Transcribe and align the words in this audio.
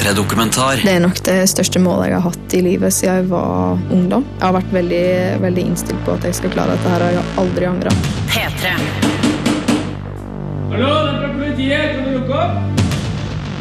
P3-dokumentar. 0.00 0.76
Det 0.84 0.92
er 0.96 1.00
nok 1.02 1.18
det 1.26 1.36
største 1.50 1.80
målet 1.82 2.08
jeg 2.08 2.16
har 2.16 2.22
hatt 2.24 2.54
i 2.56 2.60
livet 2.64 2.94
siden 2.94 3.18
jeg 3.18 3.26
var 3.28 3.80
ungdom. 3.92 4.24
Jeg 4.38 4.44
har 4.46 4.54
vært 4.56 4.72
veldig, 4.72 5.06
veldig 5.42 5.64
innstilt 5.68 6.00
på 6.06 6.14
at 6.16 6.24
jeg 6.24 6.36
skal 6.38 6.52
klare 6.54 6.76
dette 6.76 6.92
her, 6.92 7.04
og 7.04 7.12
jeg 7.12 7.20
har 7.20 7.40
aldri 7.42 7.66
angra. 7.68 7.92
P3. 8.30 8.70
Hallo, 10.70 10.88
det 10.88 11.10
er 11.12 11.18
fra 11.18 11.32
politiet. 11.34 11.82
Kan 11.92 12.06
du 12.06 12.14
lukke 12.16 12.38
opp? 12.40 12.54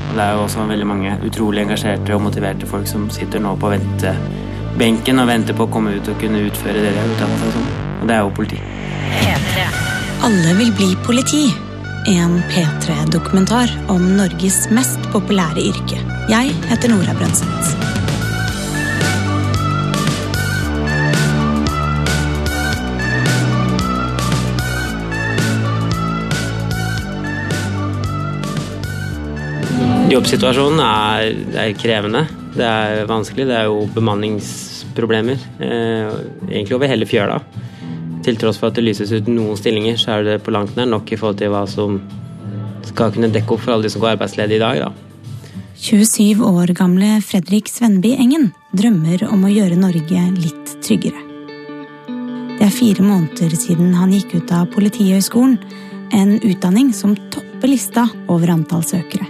Det 0.09 0.23
er 0.25 0.37
jo 0.37 0.45
også 0.45 0.67
veldig 0.69 0.87
mange 0.87 1.17
utrolig 1.27 1.63
engasjerte 1.65 2.15
og 2.15 2.23
motiverte 2.23 2.69
folk 2.69 2.87
som 2.89 3.09
sitter 3.13 3.43
nå 3.43 3.51
på 3.59 3.71
ventebenken 3.73 5.19
og 5.19 5.27
venter 5.29 5.57
på 5.57 5.67
å 5.67 5.71
komme 5.73 5.97
ut 5.97 6.07
og 6.11 6.21
kunne 6.23 6.43
utføre 6.47 6.79
det 6.79 6.93
de 6.93 7.01
har 7.01 7.15
utdannet 7.17 7.43
seg 7.43 7.57
som. 7.57 7.67
Og 7.99 8.07
det 8.07 8.15
er 8.15 8.23
jo 8.23 8.31
politi. 8.39 8.61
P3. 9.17 9.67
Alle 10.29 10.55
vil 10.61 10.71
bli 10.79 10.93
politi. 11.03 11.49
En 12.09 12.39
P3-dokumentar 12.47 13.75
om 13.91 14.07
Norges 14.15 14.63
mest 14.71 15.03
populære 15.11 15.67
yrke. 15.67 15.99
Jeg 16.29 16.51
heter 16.69 16.91
Nora 16.91 17.13
Brønseth. 17.17 17.71
Jobbsituasjonen 30.13 30.83
er, 30.85 31.33
er 31.63 31.73
krevende. 31.81 32.27
Det 32.53 32.61
er 32.67 33.09
vanskelig. 33.09 33.49
Det 33.49 33.57
er 33.57 33.65
jo 33.71 33.89
bemanningsproblemer. 33.97 35.41
Eh, 35.65 36.13
egentlig 36.51 36.77
over 36.77 36.93
hele 36.93 37.09
fjøla. 37.09 37.41
Til 38.21 38.37
tross 38.37 38.61
for 38.61 38.69
at 38.69 38.77
det 38.77 38.85
lyses 38.85 39.17
ut 39.17 39.33
noen 39.33 39.57
stillinger, 39.57 39.97
så 39.97 40.19
er 40.19 40.29
det 40.29 40.39
på 40.45 40.53
langt 40.53 40.77
nær 40.77 40.93
nok 40.93 41.09
i 41.09 41.17
forhold 41.17 41.41
til 41.41 41.49
hva 41.57 41.65
som 41.65 42.03
skal 42.85 43.17
kunne 43.17 43.33
dekke 43.33 43.57
opp 43.57 43.65
for 43.65 43.73
alle 43.73 43.89
de 43.89 43.97
som 43.97 44.05
går 44.05 44.19
arbeidsledige 44.19 44.61
i 44.61 44.67
dag. 44.69 44.85
da. 44.85 45.08
27 45.81 46.41
år 46.43 46.67
gamle 46.67 47.21
Fredrik 47.23 47.69
Svenby 47.71 48.11
Engen 48.19 48.49
drømmer 48.75 49.21
om 49.31 49.45
å 49.47 49.51
gjøre 49.51 49.77
Norge 49.79 50.23
litt 50.35 50.73
tryggere. 50.83 51.21
Det 52.59 52.65
er 52.67 52.73
fire 52.75 53.05
måneder 53.05 53.55
siden 53.55 53.93
han 53.95 54.11
gikk 54.11 54.35
ut 54.35 54.51
av 54.51 54.67
Politihøgskolen, 54.73 55.55
en 56.11 56.33
utdanning 56.43 56.91
som 56.93 57.15
topper 57.31 57.71
lista 57.71 58.09
over 58.27 58.51
antall 58.51 58.83
søkere. 58.83 59.29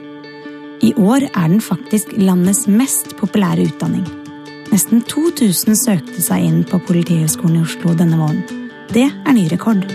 I 0.82 0.96
år 0.98 1.28
er 1.30 1.52
den 1.52 1.62
faktisk 1.62 2.16
landets 2.18 2.66
mest 2.66 3.14
populære 3.20 3.68
utdanning. 3.70 4.08
Nesten 4.74 5.04
2000 5.06 5.78
søkte 5.78 6.24
seg 6.24 6.48
inn 6.48 6.64
på 6.66 6.82
Politihøgskolen 6.90 7.62
i 7.62 7.68
Oslo 7.68 7.94
denne 8.00 8.18
våren. 8.18 8.42
Det 8.90 9.06
er 9.06 9.38
ny 9.38 9.46
rekord. 9.54 9.86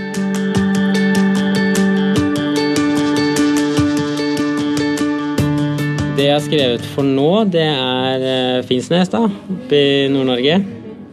Det 6.15 6.29
jeg 6.29 6.34
har 6.37 6.43
skrevet 6.45 6.84
for 6.95 7.07
nå, 7.07 7.31
det 7.51 7.65
er 7.67 8.25
eh, 8.29 8.65
Finnsnes, 8.69 9.09
da, 9.11 9.25
oppe 9.27 9.75
i 9.79 10.07
Nord-Norge. 10.12 10.61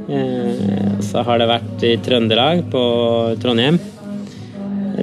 Eh, 0.06 0.92
Så 1.02 1.24
har 1.26 1.42
det 1.42 1.48
vært 1.50 1.86
i 1.88 1.96
Trøndelag, 2.06 2.62
på 2.70 2.82
Trondheim. 3.42 3.80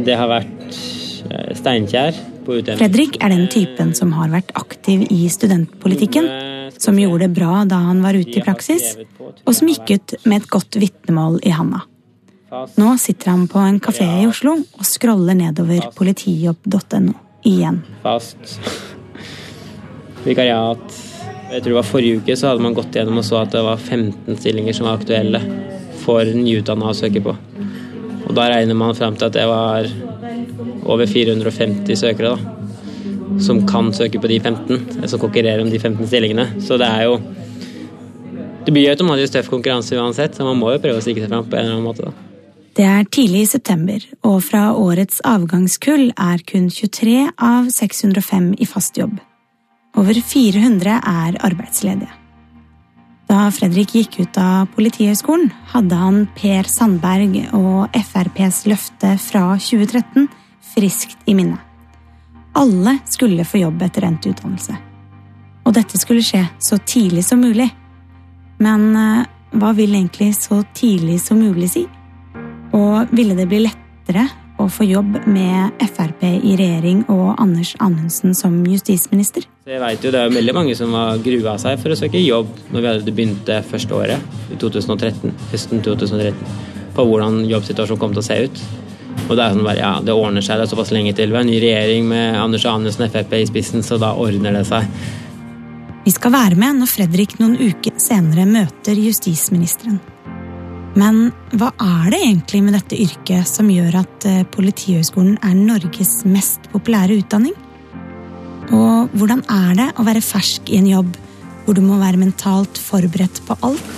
Det 0.06 0.14
har 0.14 0.30
vært 0.30 0.78
eh, 1.26 1.50
Steinkjer 1.58 2.14
på 2.46 2.60
UTM. 2.60 2.78
Fredrik 2.78 3.18
er 3.18 3.34
den 3.34 3.48
typen 3.50 3.90
som 3.98 4.14
har 4.14 4.30
vært 4.30 4.54
aktiv 4.60 5.02
i 5.10 5.26
studentpolitikken, 5.34 6.30
som 6.78 7.00
gjorde 7.02 7.26
det 7.26 7.34
bra 7.34 7.64
da 7.66 7.80
han 7.88 8.04
var 8.04 8.14
ute 8.14 8.38
i 8.38 8.44
praksis, 8.44 8.94
og 9.18 9.50
som 9.50 9.72
gikk 9.72 9.96
ut 9.96 10.14
med 10.30 10.44
et 10.44 10.52
godt 10.52 10.78
vitnemål 10.78 11.40
i 11.42 11.56
handa. 11.58 11.82
Nå 12.78 12.94
sitter 13.02 13.34
han 13.34 13.48
på 13.50 13.60
en 13.60 13.82
kafé 13.82 14.06
i 14.22 14.28
Oslo 14.30 14.54
og 14.62 14.86
scroller 14.86 15.36
nedover 15.36 15.90
politijobb.no 15.98 17.18
igjen. 17.48 17.82
Fast. 18.06 18.62
Vikariat. 20.28 20.98
Jeg 21.48 21.62
tror 21.62 21.72
det 21.72 21.78
var 21.78 21.88
Forrige 21.88 22.20
uke 22.20 22.36
så 22.36 22.50
hadde 22.50 22.64
man 22.64 22.76
gått 22.76 22.96
gjennom 22.96 23.20
og 23.22 23.24
så 23.24 23.40
at 23.40 23.54
det 23.54 23.64
var 23.64 23.80
15 23.80 24.36
stillinger 24.36 24.76
som 24.76 24.88
var 24.88 24.98
aktuelle 24.98 25.40
for 26.02 26.28
nyutdanna 26.28 26.90
å 26.90 26.96
søke 26.96 27.22
på. 27.24 27.34
Og 28.28 28.34
da 28.36 28.50
regner 28.52 28.76
man 28.76 28.96
fram 28.96 29.16
til 29.16 29.30
at 29.30 29.36
det 29.36 29.46
var 29.48 29.88
over 30.88 31.08
450 31.08 31.96
søkere 31.96 32.34
da, 32.34 32.54
som 33.40 33.62
kan 33.68 33.88
søke 33.96 34.20
på 34.20 34.28
de 34.28 34.38
15, 34.40 35.08
som 35.08 35.20
konkurrerer 35.22 35.64
om 35.64 35.70
de 35.72 35.80
15 35.80 36.04
stillingene. 36.10 36.46
Så 36.64 36.80
det 36.80 36.88
er 36.88 37.08
jo 37.08 37.20
Det 38.68 38.72
blir 38.76 38.90
automatisk 38.90 39.32
tøff 39.32 39.46
konkurranse 39.48 39.96
uansett, 39.96 40.34
så 40.36 40.44
man 40.44 40.58
må 40.60 40.74
jo 40.74 40.80
prøve 40.82 41.00
å 41.00 41.00
stikke 41.00 41.22
seg 41.22 41.30
fram 41.30 41.46
på 41.48 41.56
en 41.56 41.62
eller 41.62 41.78
annen 41.78 41.86
måte. 41.86 42.04
da. 42.04 42.12
Det 42.76 42.84
er 42.84 43.06
tidlig 43.08 43.40
i 43.46 43.46
september, 43.48 44.04
og 44.28 44.42
fra 44.44 44.74
årets 44.76 45.22
avgangskull 45.24 46.10
er 46.12 46.44
kun 46.44 46.68
23 46.68 47.30
av 47.40 47.72
605 47.72 48.52
i 48.60 48.68
fast 48.68 49.00
jobb. 49.00 49.16
Over 49.98 50.14
400 50.22 51.00
er 51.02 51.38
arbeidsledige. 51.42 52.12
Da 53.28 53.48
Fredrik 53.52 53.92
gikk 53.96 54.20
ut 54.22 54.36
av 54.40 54.68
Politihøgskolen, 54.72 55.50
hadde 55.72 55.96
han 55.98 56.20
Per 56.38 56.68
Sandberg 56.70 57.34
og 57.56 57.96
FrPs 57.96 58.62
løfte 58.70 59.16
fra 59.20 59.42
2013 59.58 60.28
friskt 60.70 61.26
i 61.28 61.34
minne. 61.36 61.58
Alle 62.56 62.96
skulle 63.10 63.46
få 63.46 63.60
jobb 63.64 63.82
etter 63.84 64.06
endt 64.08 64.30
utdannelse. 64.30 64.78
Og 65.66 65.74
dette 65.76 66.00
skulle 66.00 66.24
skje 66.24 66.46
så 66.62 66.78
tidlig 66.88 67.26
som 67.26 67.42
mulig. 67.42 67.68
Men 68.62 68.88
eh, 68.96 69.26
hva 69.58 69.74
vil 69.76 69.98
egentlig 69.98 70.30
så 70.38 70.62
tidlig 70.74 71.18
som 71.22 71.42
mulig 71.42 71.68
si? 71.74 71.84
Og 72.74 73.10
ville 73.12 73.36
det 73.36 73.48
bli 73.50 73.60
lettere 73.66 74.24
å 74.58 74.66
få 74.70 74.86
jobb 74.88 75.20
med 75.30 75.82
Frp 75.86 76.24
i 76.26 76.56
regjering 76.58 77.04
og 77.12 77.38
Anders 77.40 77.74
Anundsen 77.82 78.34
som 78.36 78.56
justisminister? 78.66 79.46
Jeg 79.68 79.80
vet 79.82 80.04
jo 80.04 80.10
Det 80.12 80.20
er 80.20 80.28
jo 80.28 80.36
veldig 80.36 80.54
mange 80.56 80.74
som 80.78 80.94
har 80.96 81.20
grua 81.22 81.54
seg 81.62 81.78
for 81.82 81.94
å 81.94 81.98
søke 81.98 82.20
jobb 82.22 82.50
når 82.74 83.04
vi 83.06 83.14
begynte 83.14 83.60
første 83.68 83.94
året, 83.94 84.36
i 84.50 84.58
2013, 84.58 85.32
høsten 85.52 85.84
2013, 85.86 86.58
på 86.96 87.06
hvordan 87.06 87.44
jobbsituasjonen 87.48 88.02
kom 88.02 88.16
til 88.16 88.24
å 88.24 88.28
se 88.28 88.40
ut. 88.48 88.62
Og 89.28 89.36
det 89.36 89.44
er 89.44 89.54
sånn 89.54 89.66
bare, 89.66 89.80
ja, 89.82 89.94
det 90.02 90.14
ordner 90.14 90.44
seg, 90.44 90.58
det 90.58 90.66
er 90.66 90.72
såpass 90.72 90.92
lenge 90.94 91.14
til. 91.16 91.30
Vi 91.30 91.38
har 91.38 91.46
en 91.46 91.50
ny 91.50 91.58
regjering 91.62 92.06
med 92.10 92.38
Anders 92.40 92.66
Anundsen 92.68 93.10
Frp 93.12 93.34
i 93.38 93.46
spissen, 93.48 93.84
så 93.84 94.00
da 94.00 94.14
ordner 94.18 94.56
det 94.56 94.64
seg. 94.68 94.86
Vi 96.06 96.14
skal 96.14 96.32
være 96.32 96.56
med 96.56 96.78
når 96.80 96.88
Fredrik 96.88 97.36
noen 97.40 97.58
uker 97.60 97.98
senere 98.00 98.46
møter 98.48 98.96
justisministeren. 98.96 99.98
Men 100.98 101.28
hva 101.54 101.68
er 101.78 102.10
det 102.10 102.18
egentlig 102.24 102.60
med 102.66 102.74
dette 102.74 102.98
yrket 102.98 103.46
som 103.46 103.68
gjør 103.70 104.00
at 104.00 104.24
eh, 104.26 104.42
Politihøgskolen 104.50 105.36
er 105.46 105.54
Norges 105.54 106.24
mest 106.26 106.66
populære 106.72 107.20
utdanning? 107.20 107.54
Og 108.74 109.14
hvordan 109.14 109.44
er 109.46 109.76
det 109.78 109.88
å 109.94 110.06
være 110.08 110.24
fersk 110.24 110.72
i 110.72 110.80
en 110.80 110.90
jobb 110.90 111.14
hvor 111.64 111.76
du 111.76 111.82
må 111.84 112.00
være 112.00 112.18
mentalt 112.18 112.80
forberedt 112.82 113.38
på 113.46 113.56
alt? 113.68 113.94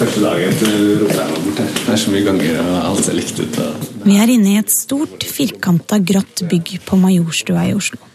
Første 0.00 0.20
dagen 0.24 0.54
så 0.58 0.68
jeg 0.68 0.84
meg 1.00 1.08
bort 1.08 1.64
her. 1.64 1.72
Det 1.72 1.94
er 1.94 2.04
så 2.04 2.12
mye 2.12 2.26
ganger, 2.28 2.60
og 2.60 2.76
alt 2.82 3.02
ser 3.06 3.16
likt 3.16 3.40
ut. 3.40 3.58
Vi 4.04 4.20
er 4.20 4.36
inne 4.36 4.54
i 4.54 4.60
et 4.60 4.72
stort, 4.72 5.24
firkanta 5.24 6.00
grått 6.04 6.44
bygg 6.52 6.78
på 6.84 7.00
Majorstua 7.00 7.68
i 7.70 7.76
Oslo. 7.76 8.09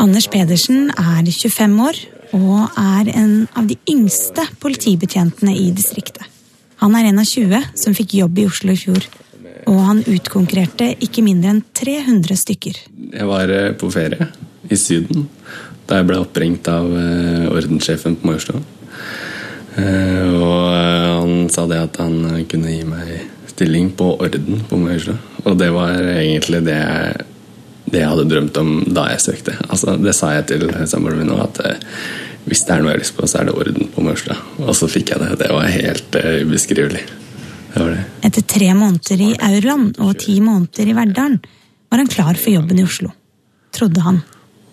Anders 0.00 0.28
Pedersen 0.30 0.90
er 0.94 1.24
25 1.26 1.80
år 1.84 1.98
og 2.36 2.78
er 2.78 3.10
en 3.16 3.32
av 3.58 3.66
de 3.66 3.76
yngste 3.90 4.44
politibetjentene 4.62 5.54
i 5.56 5.70
distriktet. 5.74 6.22
Han 6.80 6.94
er 6.96 7.10
en 7.10 7.20
av 7.20 7.26
20 7.28 7.74
som 7.76 7.96
fikk 7.96 8.14
jobb 8.20 8.38
i 8.40 8.46
Oslo 8.48 8.72
i 8.72 8.78
fjor, 8.80 9.04
og 9.68 9.80
han 9.84 10.04
utkonkurrerte 10.08 10.94
ikke 11.04 11.24
mindre 11.26 11.56
enn 11.56 11.64
300 11.76 12.38
stykker. 12.40 12.78
Jeg 13.12 13.26
var 13.28 13.52
eh, 13.52 13.72
på 13.76 13.90
ferie 13.92 14.30
i 14.70 14.78
Syden 14.78 15.28
da 15.90 15.98
jeg 15.98 16.06
ble 16.06 16.20
oppringt 16.22 16.68
av 16.70 16.86
eh, 16.94 17.48
ordenssjefen 17.50 18.16
på 18.20 18.30
Majorstua. 18.30 18.62
Eh, 19.80 20.30
Og 20.38 20.70
han 21.20 21.50
sa 21.52 21.66
det 21.70 21.82
at 21.82 21.98
han 22.00 22.22
kunne 22.48 22.72
gi 22.72 22.86
meg 22.86 23.10
stilling 23.50 23.90
på 23.98 24.14
orden 24.22 24.62
på 24.70 24.78
Majorstua. 24.80 25.18
Og 25.44 25.58
det 25.58 25.68
var 25.74 25.98
egentlig 26.14 26.62
det 26.64 26.78
jeg, 26.78 27.26
det 27.90 28.02
jeg 28.02 28.10
hadde 28.10 28.26
drømt 28.30 28.58
om 28.60 28.72
da 28.88 29.08
jeg 29.12 29.24
søkte. 29.24 29.56
Altså, 29.68 29.96
det 30.00 30.14
sa 30.16 30.34
jeg 30.36 30.48
til 30.50 30.66
samboeren 30.90 31.22
min 31.22 31.32
òg, 31.34 31.42
at 31.48 31.62
eh, 31.66 31.88
hvis 32.46 32.64
det 32.66 32.74
er 32.74 32.82
noe 32.82 32.92
jeg 32.92 32.98
har 32.98 33.04
lyst 33.04 33.16
på, 33.18 33.28
så 33.28 33.40
er 33.40 33.48
det 33.48 33.56
orden 33.58 33.90
på 33.94 34.04
Mørsla. 34.04 34.36
Og 34.64 34.72
så 34.78 34.88
fikk 34.90 35.12
jeg 35.14 35.22
det. 35.22 35.30
Det 35.42 35.50
var 35.54 35.74
helt 35.74 36.20
eh, 36.20 36.40
ubeskrivelig. 36.46 37.04
Det 37.74 37.82
var 37.82 37.92
det. 37.94 38.06
Etter 38.30 38.46
tre 38.54 38.70
måneder 38.74 39.26
i 39.26 39.30
Aurland 39.50 40.00
og 40.02 40.16
ti 40.22 40.38
måneder 40.42 40.90
i 40.90 40.96
Verdalen 40.96 41.38
var 41.90 42.02
han 42.02 42.10
klar 42.10 42.38
for 42.38 42.54
jobben 42.54 42.80
i 42.80 42.86
Oslo. 42.86 43.12
Trodde 43.74 44.02
han. 44.06 44.24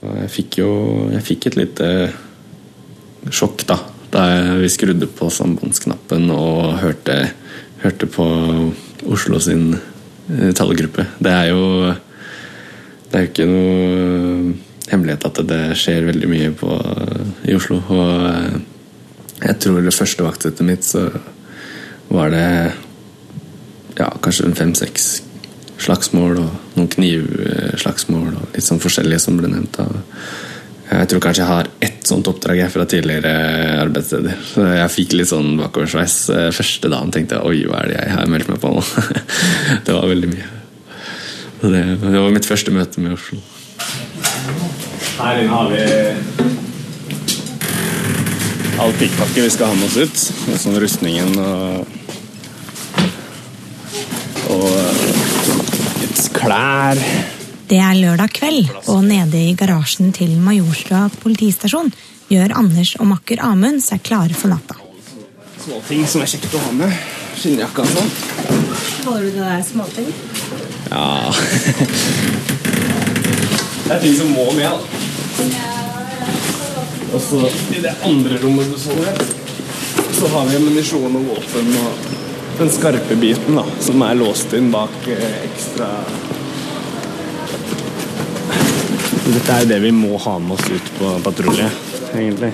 Jeg 0.06 0.32
fikk 0.34 0.60
jo 0.62 0.72
jeg 1.12 1.26
fikk 1.26 1.50
et 1.50 1.58
lite 1.58 1.92
sjokk 3.34 3.64
da 3.70 3.80
da 4.12 4.56
vi 4.62 4.70
skrudde 4.72 5.08
på 5.12 5.30
sambandsknappen 5.34 6.30
og 6.32 6.78
hørte, 6.82 7.18
hørte 7.84 8.08
på 8.10 8.26
Oslo 9.12 9.40
sin 9.44 9.76
eh, 9.76 10.52
tallgruppe. 10.56 11.06
Det 11.20 11.34
er 11.34 11.52
jo 11.52 11.94
Det 13.08 13.18
er 13.18 13.24
jo 13.24 13.32
ikke 13.32 13.50
noe 13.50 14.56
hemmelighet 14.92 15.28
at 15.30 15.40
det 15.48 15.62
skjer 15.80 16.08
veldig 16.08 16.32
mye 16.32 16.50
på, 16.58 16.72
i 17.48 17.56
Oslo. 17.58 17.80
Og 17.92 18.28
eh, 18.32 18.58
jeg 19.44 19.60
tror 19.64 19.86
det 19.86 19.96
første 19.96 20.26
vaktsettet 20.26 20.68
mitt 20.68 20.86
så 20.88 21.08
var 22.08 22.32
det 22.34 22.48
ja, 23.98 24.12
kanskje 24.24 24.52
fem-seks 24.58 25.08
slagsmål 25.82 26.40
og 26.42 26.78
noen 26.78 26.90
knivslagsmål 26.90 28.30
og 28.34 28.56
litt 28.56 28.66
sånn 28.66 28.82
forskjellige 28.82 29.22
som 29.22 29.38
ble 29.38 29.52
nevnt. 29.52 29.78
jeg 30.90 31.10
tror 31.12 31.22
kanskje 31.22 31.44
jeg 31.44 31.52
har 31.52 31.70
ett 31.86 32.08
sånt 32.08 32.28
oppdrag 32.32 32.64
fra 32.74 32.86
tidligere 32.90 33.34
arbeidssteder. 33.84 34.38
Så 34.54 34.68
jeg 34.80 34.94
fikk 34.96 35.18
litt 35.20 35.30
sånn 35.30 35.58
bakoversveis 35.62 36.20
eh, 36.34 36.52
første 36.56 36.90
dagen. 36.90 37.12
tenkte 37.12 37.38
jeg 37.38 37.46
oi, 37.46 37.66
hva 37.70 37.84
er 37.84 37.92
det 37.92 38.00
jeg 38.00 38.16
har 38.18 38.32
meldt 38.32 38.54
meg 38.54 38.64
på 38.64 38.74
nå? 38.74 38.86
det 39.86 39.98
var 40.00 40.08
veldig 40.16 40.32
mye. 40.34 40.57
Det, 41.62 41.84
det, 42.02 42.20
var 42.20 42.30
mitt 42.34 42.46
første 42.46 42.72
møte 42.72 43.02
med 43.02 43.16
Oslo. 43.18 43.40
Her 45.18 45.40
inne 45.42 45.50
har 45.50 45.72
vi 45.72 45.86
all 48.78 48.94
pikkpakke 49.00 49.42
vi 49.42 49.50
skal 49.50 49.72
ha 49.72 49.78
med 49.78 49.88
oss 49.90 49.98
ut. 49.98 50.18
Sånn 50.62 50.78
rustningen 50.82 51.34
og 51.42 51.88
og 54.48 54.70
litt 56.02 56.22
klær. 56.36 57.02
Det 57.68 57.80
er 57.84 57.98
lørdag 58.00 58.32
kveld, 58.38 58.70
og 58.88 59.02
nede 59.04 59.42
i 59.50 59.56
garasjen 59.60 60.14
til 60.16 60.38
Majorstua 60.40 61.08
politistasjon 61.20 61.92
gjør 62.32 62.56
Anders 62.62 62.94
og 63.02 63.10
makker 63.12 63.42
Amund 63.44 63.84
seg 63.84 64.06
klare 64.08 64.38
for 64.38 64.54
natta. 64.54 64.78
Småting 65.66 66.06
som 66.08 66.24
er 66.24 66.32
kjekt 66.32 66.56
å 66.56 66.64
ha 66.64 66.74
med. 66.80 66.96
Skinnjakka 67.38 67.84
og 67.84 67.92
sånn. 67.92 68.14
Holder 69.04 69.26
du 69.26 69.36
det 69.36 69.44
der 69.44 69.66
småting? 69.68 70.14
Ja 70.90 71.34
Det 73.88 73.94
er 73.94 74.00
ting 74.02 74.16
som 74.18 74.32
må 74.36 74.52
med, 74.52 74.68
da. 74.68 74.72
Og 77.14 77.22
så 77.24 77.38
i 77.72 77.80
det 77.82 77.94
andre 78.04 78.38
rommet 78.42 78.72
du 78.72 78.78
så 78.80 78.92
her, 79.00 79.18
så 80.12 80.28
har 80.34 80.46
vi 80.50 80.56
ammunisjon 80.60 81.16
og 81.16 81.24
våpen 81.30 81.78
og 81.80 81.92
den 82.58 82.72
skarpe 82.74 83.16
biten, 83.16 83.56
da, 83.56 83.64
som 83.80 84.02
er 84.04 84.16
låst 84.20 84.54
inn 84.58 84.72
bak 84.74 85.08
eh, 85.14 85.44
ekstra 85.46 85.88
Dette 89.28 89.52
er 89.54 89.60
jo 89.64 89.70
det 89.72 89.80
vi 89.84 89.92
må 89.96 90.18
ha 90.24 90.40
med 90.40 90.52
oss 90.56 90.68
ut 90.72 90.88
på 90.98 91.06
patrulje, 91.24 91.68
egentlig. 92.16 92.52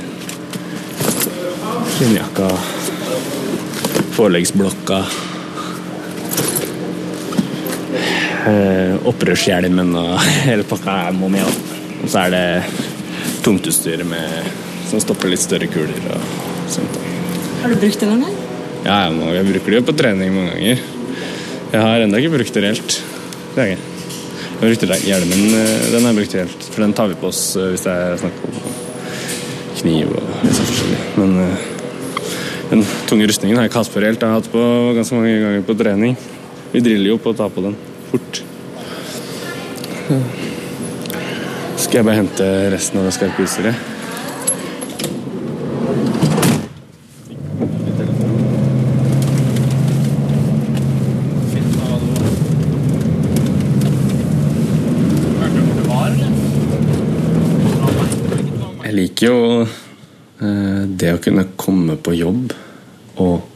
Skinnjakka, 1.95 2.47
foreleggsblokka 4.18 4.97
eh, 5.06 5.12
Opprørshjelmen 9.07 9.94
og 10.00 10.18
hele 10.48 10.66
pakka 10.68 10.98
her 11.06 11.16
må 11.16 11.30
med. 11.31 11.48
Og 12.04 12.10
så 12.12 12.25
er 12.25 12.34
det 12.34 12.45
tungtutstyr 13.45 14.04
som 14.90 15.01
stopper 15.04 15.31
litt 15.31 15.44
større 15.44 15.69
kuler 15.72 16.12
og 16.12 16.25
sånt. 16.72 17.00
Har 17.63 17.72
du 17.72 17.80
brukt 17.80 18.01
det 18.01 18.10
noen 18.10 18.25
gang? 18.28 18.40
Ja, 18.84 18.98
jeg 19.07 19.48
bruker 19.48 19.72
det 19.72 19.78
jo 19.80 19.88
på 19.88 19.95
trening 19.95 20.34
mange 20.36 20.57
ganger. 20.57 20.81
Jeg 21.74 21.81
har 21.81 22.04
ennå 22.04 22.19
ikke 22.19 22.34
brukt 22.36 22.57
det 22.57 22.63
reelt. 22.66 22.98
Det 23.54 23.62
har 23.62 23.69
jeg. 23.72 23.78
Jeg 24.54 24.72
brukte 24.72 24.98
hjelmen, 25.07 25.46
eh, 25.57 25.86
den 25.94 26.04
har 26.04 26.12
jeg 26.12 26.19
brukt 26.19 26.36
reelt. 26.38 26.68
For 26.68 26.84
den 26.84 26.96
tar 26.96 27.07
vi 27.12 27.16
på 27.19 27.30
oss 27.31 27.56
eh, 27.56 27.72
hvis 27.72 27.86
det 27.88 27.94
er 27.94 28.19
snakk 28.19 28.44
om 28.50 28.60
kniv 29.80 30.12
og 30.12 30.44
litt 30.44 30.60
sånn 30.60 30.69
forskjellig. 30.69 31.00
Men 31.22 31.34
eh, 31.46 31.66
den 32.74 32.86
tunge 33.10 33.31
rustningen 33.31 33.57
har 33.57 33.66
jeg 33.66 33.74
ikke 33.74 33.81
hatt 33.81 33.96
på 33.96 34.04
reelt. 34.04 34.22
Jeg 34.22 34.30
har 34.34 34.39
hatt 34.42 34.51
på 34.54 34.68
ganske 35.00 35.18
mange 35.18 35.34
ganger 35.46 35.66
på 35.68 35.78
trening. 35.80 36.19
Vi 36.75 36.84
driller 36.84 37.13
jo 37.13 37.19
på 37.24 37.34
å 37.34 37.39
ta 37.39 37.50
på 37.51 37.63
den 37.66 37.80
fort. 38.13 38.44
Skal 41.77 42.00
jeg 42.00 42.06
bare 42.06 42.19
hente 42.21 42.48
resten 42.74 43.01
av 43.01 43.07
det 43.07 43.15
skarpe 43.15 43.45
utstyret? 43.45 43.89
Jeg 58.83 59.00
liker 59.00 59.25
jo 59.25 59.38
eh, 59.63 60.83
det 60.86 61.15
å 61.15 61.21
kunne 61.24 61.48
komme 61.57 61.95
på 61.98 62.13
jobb 62.13 62.54
og 63.24 63.50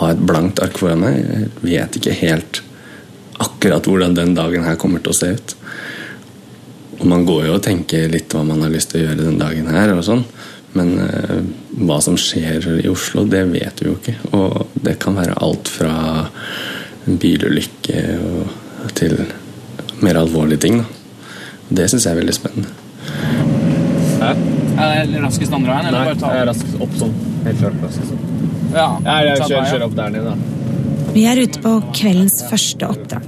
ha 0.00 0.10
et 0.10 0.22
blankt 0.26 0.58
ark 0.64 0.80
foran 0.80 1.04
meg. 1.04 1.20
Jeg 1.22 1.50
vet 1.62 1.98
ikke 2.00 2.18
helt 2.18 2.62
akkurat 3.42 3.86
hvordan 3.88 4.16
den 4.16 4.36
dagen 4.38 4.64
her 4.66 4.78
kommer 4.80 5.02
til 5.02 5.12
å 5.12 5.18
se 5.18 5.32
ut. 5.36 5.56
Og 7.00 7.06
man 7.10 7.26
går 7.26 7.48
jo 7.48 7.58
og 7.58 7.64
tenker 7.64 8.10
litt 8.12 8.32
hva 8.34 8.44
man 8.46 8.62
har 8.62 8.72
lyst 8.72 8.92
til 8.92 9.02
å 9.02 9.06
gjøre 9.08 9.24
den 9.26 9.40
dagen 9.40 9.70
her, 9.72 9.94
og 9.96 10.04
sånn. 10.06 10.24
men 10.78 10.94
eh, 11.04 11.40
hva 11.84 11.98
som 12.00 12.14
skjer 12.16 12.64
i 12.80 12.88
Oslo, 12.88 13.26
det 13.28 13.42
vet 13.50 13.82
vi 13.82 13.90
jo 13.90 13.96
ikke. 13.98 14.14
Og 14.38 14.78
det 14.86 14.96
kan 15.02 15.18
være 15.18 15.36
alt 15.44 15.68
fra 15.68 15.92
en 17.06 17.18
bilulykke 17.20 18.04
og 18.22 18.94
til 18.96 19.18
mer 20.02 20.20
alvorlige 20.22 20.64
ting. 20.64 20.80
Da. 20.80 20.86
Det 21.82 21.90
syns 21.90 22.06
jeg 22.06 22.14
er 22.14 22.22
veldig 22.22 22.36
spennende. 22.36 22.70
Er 24.22 25.06
det 25.10 25.20
raskest 25.20 25.52
andre 25.52 25.74
veien, 25.74 25.90
eller 25.90 26.08
bare 26.08 26.20
ta 26.22 26.32
er 26.38 26.48
raskest 26.48 26.80
opp 26.80 26.96
sånn. 26.98 27.14
Helt 27.44 27.60
klart 27.60 27.84
raskest 27.84 28.14
opp. 28.14 28.26
Ja, 28.72 28.88
jeg, 29.04 29.28
jeg 29.28 29.38
kjører, 29.42 29.70
kjører 29.74 29.86
opp 29.88 29.96
der 29.98 30.14
nede, 30.14 30.32
da. 30.32 30.61
Vi 31.12 31.26
er 31.28 31.36
ute 31.44 31.60
på 31.60 31.70
kveldens 31.92 32.38
første 32.48 32.88
oppdrag. 32.88 33.26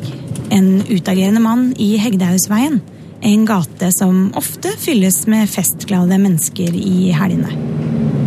En 0.57 0.79
utagerende 0.89 1.43
mann 1.45 1.67
i 1.77 1.99
Hegdehaugsveien. 2.01 2.79
En 3.21 3.45
gate 3.45 3.91
som 3.93 4.31
ofte 4.41 4.73
fylles 4.81 5.27
med 5.29 5.51
festglade 5.53 6.17
mennesker 6.21 6.73
i 6.81 7.11
helgene. 7.13 7.53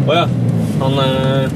Å 0.06 0.20
ja. 0.20 0.28
Han 0.78 1.00
er, 1.02 1.50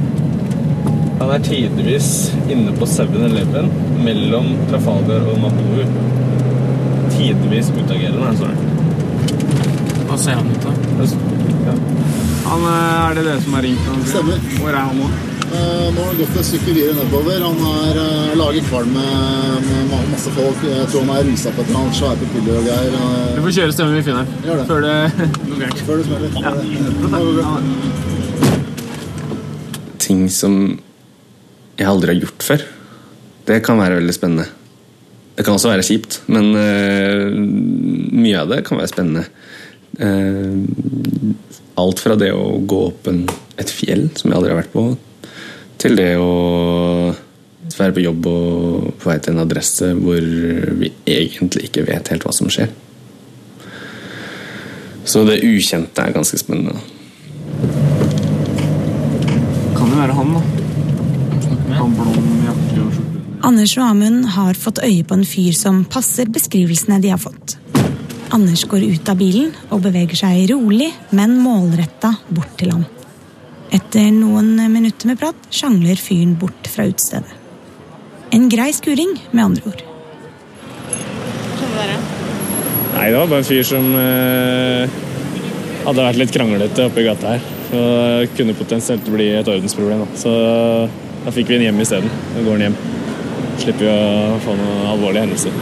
han 1.21 1.33
er 1.35 1.45
tidvis 1.45 2.09
inne 2.49 2.73
på 2.79 2.89
7-Eleven 2.89 3.69
mellom 4.01 4.49
Trafalgar 4.71 5.29
og 5.29 5.37
Mapour. 5.45 5.85
Tidvis 7.13 7.69
utagerende, 7.75 8.33
står 8.39 8.55
det. 8.55 8.69
Hva 10.09 10.17
ser 10.25 10.41
han 10.41 10.49
ut 10.49 10.65
da? 10.65 10.73
Ja. 11.69 11.77
Han 12.49 12.65
eh, 12.65 12.95
er 13.05 13.19
det 13.19 13.27
dere 13.29 13.41
som 13.45 13.59
har 13.59 13.69
ringt? 13.69 13.91
Han, 13.91 14.07
Stemmer. 14.09 14.41
Hvor 14.57 14.73
er 14.73 14.89
han 14.89 14.97
nå? 14.97 15.11
Eh, 15.51 15.87
Nå 15.91 15.99
har 15.99 16.07
han 16.07 16.19
gått 16.19 16.37
et 16.39 16.47
stykke 16.47 16.71
videre 16.71 16.93
nedover. 16.95 17.41
Han 17.43 17.57
er 17.83 17.97
uh, 17.99 18.35
lager 18.39 18.63
kvalm 18.69 18.93
med, 18.95 19.65
med 19.67 20.11
masse 20.13 20.31
folk. 20.35 20.59
Jeg 20.63 20.87
tror 20.91 21.03
han 21.03 21.11
er 21.17 21.27
rusa 21.27 21.51
på 21.51 21.65
et 21.65 21.67
eller 21.71 21.81
annet. 21.81 21.97
Svære 21.99 22.29
piller 22.35 22.59
og 22.61 22.69
greier. 22.69 22.95
Vi 22.95 22.99
eh, 23.33 23.43
får 23.47 23.57
kjøre 23.57 23.75
stemmen 23.75 23.97
vi 23.97 24.05
finner. 24.07 24.25
Gjør 24.47 24.61
det. 24.61 24.65
Før 24.71 24.79
det 24.85 24.95
går 25.49 25.59
gærent. 25.65 25.83
Før 25.89 25.95
det 25.99 26.05
smeller. 26.07 26.29
Ja, 26.39 26.51
det 26.55 28.11
ting 30.01 30.23
som 30.33 30.55
jeg 31.79 31.87
aldri 31.87 32.15
har 32.15 32.23
gjort 32.23 32.47
før. 32.47 32.65
Det 33.47 33.59
kan 33.65 33.79
være 33.81 33.99
veldig 33.99 34.15
spennende. 34.15 34.47
Det 35.35 35.45
kan 35.47 35.55
også 35.55 35.71
være 35.71 35.85
kjipt, 35.87 36.21
men 36.31 36.51
uh, 36.55 37.27
mye 37.35 38.39
av 38.39 38.51
det 38.51 38.63
kan 38.67 38.79
være 38.79 38.91
spennende. 38.91 39.27
Uh, 39.99 40.55
alt 41.81 42.01
fra 42.03 42.15
det 42.19 42.31
å 42.35 42.59
gå 42.67 42.81
opp 42.89 43.07
en, 43.11 43.23
et 43.59 43.71
fjell, 43.71 44.09
som 44.15 44.29
jeg 44.29 44.37
aldri 44.39 44.53
har 44.53 44.61
vært 44.63 44.75
på, 44.75 44.83
til 45.81 45.97
det 45.97 46.13
å 46.21 46.31
være 47.77 47.95
på 47.95 48.03
jobb 48.03 48.27
og 48.29 48.87
på 49.01 49.09
vei 49.09 49.17
til 49.23 49.33
en 49.33 49.43
adresse 49.43 49.91
hvor 49.97 50.25
vi 50.81 50.91
egentlig 51.09 51.69
ikke 51.69 51.85
vet 51.87 52.11
helt 52.13 52.25
hva 52.27 52.33
som 52.35 52.51
skjer. 52.51 52.69
Så 55.07 55.23
det 55.25 55.41
ukjente 55.41 56.03
er 56.03 56.13
ganske 56.13 56.37
spennende. 56.37 56.77
Kan 59.77 59.89
jo 59.89 59.97
være 59.97 60.17
han, 60.19 60.35
da. 60.35 60.43
Han 61.79 61.95
blond 61.97 62.45
jakke 62.45 62.83
og 62.83 62.93
skjorte. 62.93 63.23
Anders 63.41 63.73
og 63.79 63.87
Amund 63.87 64.29
har 64.35 64.59
fått 64.59 64.83
øye 64.85 65.01
på 65.07 65.17
en 65.17 65.25
fyr 65.25 65.55
som 65.57 65.81
passer 65.89 66.29
beskrivelsene 66.29 67.01
de 67.01 67.09
har 67.15 67.21
fått. 67.21 67.57
Anders 68.31 68.67
går 68.69 68.85
ut 68.93 69.09
av 69.11 69.17
bilen 69.19 69.49
og 69.73 69.81
beveger 69.83 70.21
seg 70.21 70.45
rolig, 70.53 70.91
men 71.17 71.39
målretta 71.41 72.13
bort 72.29 72.53
til 72.61 72.75
ham. 72.75 72.85
Etter 73.71 74.09
noen 74.11 74.57
minutter 74.71 75.07
med 75.07 75.19
prat 75.21 75.47
sjangler 75.53 75.99
fyren 75.99 76.33
bort 76.39 76.67
fra 76.67 76.89
utestedet. 76.89 77.37
En 78.35 78.49
grei 78.51 78.69
skuring, 78.75 79.13
med 79.31 79.43
andre 79.43 79.71
ord. 79.71 79.81
Nei, 82.91 83.07
det 83.07 83.17
var 83.17 83.29
bare 83.31 83.41
en 83.41 83.47
fyr 83.47 83.63
som 83.65 83.87
eh, 83.97 84.95
hadde 85.85 86.05
vært 86.05 86.19
litt 86.19 86.33
kranglete 86.35 86.87
oppi 86.87 87.05
gata 87.07 87.35
her. 87.35 87.45
Så 87.71 87.81
det 88.21 88.31
kunne 88.35 88.55
potensielt 88.59 89.07
bli 89.07 89.29
et 89.39 89.47
ordensproblem. 89.47 90.03
Da. 90.03 90.19
Så 90.19 90.33
da 91.25 91.33
fikk 91.35 91.51
vi 91.51 91.59
en 91.59 91.67
hjem 91.69 91.79
isteden. 91.83 92.11
Da 92.35 92.43
går 92.43 92.57
han 92.57 92.65
hjem. 92.67 92.79
Slipper 93.61 93.87
vi 93.87 93.93
å 93.93 94.41
få 94.43 94.55
noen 94.59 94.89
alvorlige 94.91 95.25
hendelser. 95.27 95.55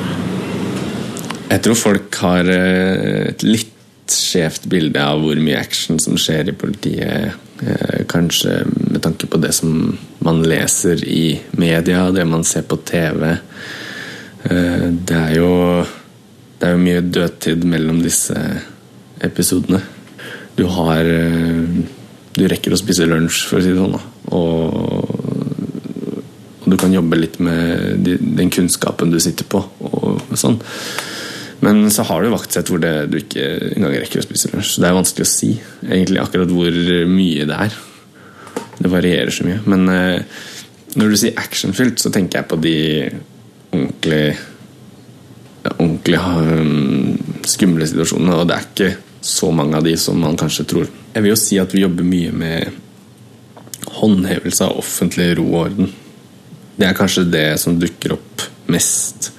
Jeg 1.50 1.66
tror 1.66 1.78
folk 1.78 2.18
har 2.24 2.50
eh, 2.54 3.30
et 3.30 3.46
litt 3.46 3.76
skjevt 4.10 4.66
bilde 4.70 5.02
av 5.02 5.22
hvor 5.22 5.38
mye 5.42 5.62
action 5.62 6.02
som 6.02 6.18
skjer 6.18 6.50
i 6.50 6.58
politiet. 6.58 7.46
Eh, 7.64 8.06
Kanskje 8.10 8.64
med 8.92 9.02
tanke 9.06 9.28
på 9.28 9.40
det 9.42 9.54
som 9.58 9.98
man 10.26 10.44
leser 10.44 11.04
i 11.06 11.40
media, 11.52 12.10
det 12.12 12.26
man 12.26 12.44
ser 12.44 12.68
på 12.68 12.80
TV. 12.86 13.38
Eh, 14.44 14.88
Det 14.92 15.16
er 15.16 15.36
jo, 15.38 15.86
det 16.60 16.68
er 16.68 16.76
jo 16.76 16.84
mye 16.84 17.02
dødtid 17.02 17.64
mellom 17.64 18.02
disse 18.04 18.38
episodene. 19.22 19.82
Du 20.56 20.66
har 20.66 21.06
eh, 21.06 21.80
Du 22.34 22.48
rekker 22.48 22.72
å 22.72 22.78
spise 22.80 23.08
lunsj, 23.10 23.48
for 23.50 23.60
å 23.60 23.64
si 23.64 23.74
det 23.74 23.80
sånn. 23.80 24.00
Og 24.30 25.20
og 26.70 26.76
du 26.76 26.78
kan 26.78 26.94
jobbe 26.94 27.18
litt 27.18 27.40
med 27.42 28.06
den 28.06 28.52
kunnskapen 28.54 29.10
du 29.10 29.18
sitter 29.18 29.48
på, 29.50 29.64
og 29.82 30.36
sånn. 30.38 30.60
Men 31.66 31.82
så 31.92 32.06
har 32.08 32.24
du 32.24 32.32
vaktsett 32.32 32.70
hvor 32.72 32.80
det, 32.84 32.94
du 33.12 33.18
ikke 33.20 33.46
engang 33.74 33.98
rekker 33.98 34.22
å 34.22 34.28
spise 34.28 34.52
lunsj. 34.54 34.78
Det 34.80 34.88
er 34.88 34.96
vanskelig 34.96 35.28
å 35.28 35.32
si 35.32 35.52
egentlig 35.88 36.22
akkurat 36.22 36.54
hvor 36.54 36.80
mye 37.10 37.48
det 37.50 37.58
er. 37.68 37.80
Det 38.80 38.92
varierer 38.92 39.34
så 39.36 39.48
mye. 39.48 39.60
Men 39.68 39.90
eh, 39.92 40.38
når 40.96 41.12
du 41.12 41.20
sier 41.20 41.42
actionfylt, 41.42 42.00
så 42.00 42.14
tenker 42.16 42.40
jeg 42.40 42.50
på 42.50 42.62
de 42.64 42.78
ordentlig 43.76 44.24
ordentlig 45.78 46.18
um, 46.18 47.18
skumle 47.46 47.88
situasjonene. 47.88 48.38
Og 48.40 48.48
det 48.50 48.56
er 48.56 48.68
ikke 48.68 48.92
så 49.26 49.52
mange 49.52 49.78
av 49.80 49.86
de 49.86 49.96
som 50.00 50.20
man 50.20 50.38
kanskje 50.40 50.68
tror. 50.70 50.92
Jeg 51.14 51.26
vil 51.26 51.34
jo 51.34 51.40
si 51.40 51.60
at 51.62 51.74
vi 51.76 51.84
jobber 51.84 52.08
mye 52.08 52.32
med 52.36 52.78
håndhevelse 54.00 54.68
av 54.68 54.80
offentlig 54.80 55.34
ro 55.40 55.48
og 55.50 55.60
orden. 55.66 55.92
Det 56.80 56.88
er 56.88 56.96
kanskje 56.96 57.28
det 57.28 57.48
som 57.60 57.80
dukker 57.80 58.16
opp 58.16 58.46
mest. 58.72 59.34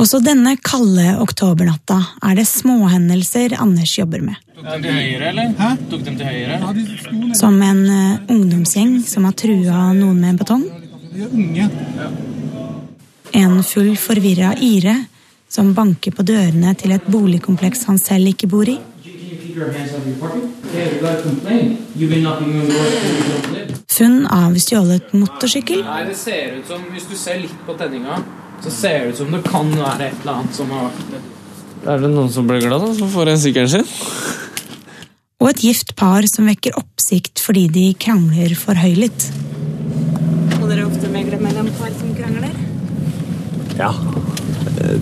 Også 0.00 0.18
denne 0.24 0.54
kalde 0.56 1.16
oktobernatta 1.20 1.98
er 2.24 2.36
det 2.38 2.46
småhendelser 2.48 3.56
Anders 3.60 3.92
jobber 3.98 4.22
med. 4.24 4.38
Tok 4.56 4.66
dem 4.72 4.82
til 4.84 4.96
høyre, 4.96 5.28
eller? 5.28 5.52
Hæ? 5.58 5.70
Tok 5.90 6.04
dem 6.06 6.16
til 6.18 6.26
høyre? 6.26 7.34
Som 7.36 7.58
en 7.66 7.82
uh, 7.86 8.32
ungdomsgjeng 8.32 9.00
som 9.06 9.26
har 9.28 9.36
trua 9.36 9.90
noen 9.96 10.20
med 10.22 10.40
betong. 10.40 10.64
En 13.32 13.58
full 13.66 13.94
forvirra 14.00 14.54
Ire 14.60 14.96
som 15.52 15.74
banker 15.76 16.14
på 16.16 16.24
dørene 16.24 16.72
til 16.80 16.94
et 16.96 17.08
boligkompleks 17.12 17.84
han 17.90 18.00
selv 18.00 18.32
ikke 18.32 18.48
bor 18.48 18.68
i. 18.68 18.78
Funn 23.92 24.22
av 24.32 24.56
stjålet 24.56 25.12
motorsykkel. 25.12 25.82
Nei, 25.84 26.04
det 26.08 26.16
ser 26.16 26.56
ut 26.56 26.70
som 26.70 26.86
Hvis 26.94 27.10
du 27.10 27.18
ser 27.20 27.42
litt 27.42 27.58
på 27.66 27.76
tenninga, 27.76 28.22
så 28.62 28.70
ser 28.70 28.98
det 29.00 29.12
ut 29.12 29.20
som 29.22 29.32
det 29.34 29.42
kan 29.46 29.70
være 29.74 30.08
et 30.08 30.22
eller 30.22 30.40
annet 30.40 30.56
som 30.56 30.70
har 30.70 30.88
vært 30.88 31.88
Er 31.92 32.02
det 32.02 32.10
noen 32.12 32.30
som 32.30 32.46
blir 32.46 32.62
glad, 32.62 32.84
da? 32.84 32.92
Som 32.98 33.10
får 33.10 33.32
en 33.32 33.40
sykkelen 33.42 33.70
sin? 33.72 33.88
Og 35.42 35.48
et 35.50 35.62
gift 35.66 35.96
par 35.98 36.26
som 36.30 36.46
vekker 36.46 36.76
oppsikt 36.78 37.42
fordi 37.42 37.66
de 37.74 37.86
krangler 37.98 38.54
for 38.58 38.78
høylytt. 38.78 39.26
Må 40.60 40.68
dere 40.70 40.86
ofte 40.86 41.10
megle 41.10 41.40
mellom 41.42 41.70
par 41.80 41.90
som 41.98 42.12
krangler? 42.14 42.54
Ja. 43.80 43.90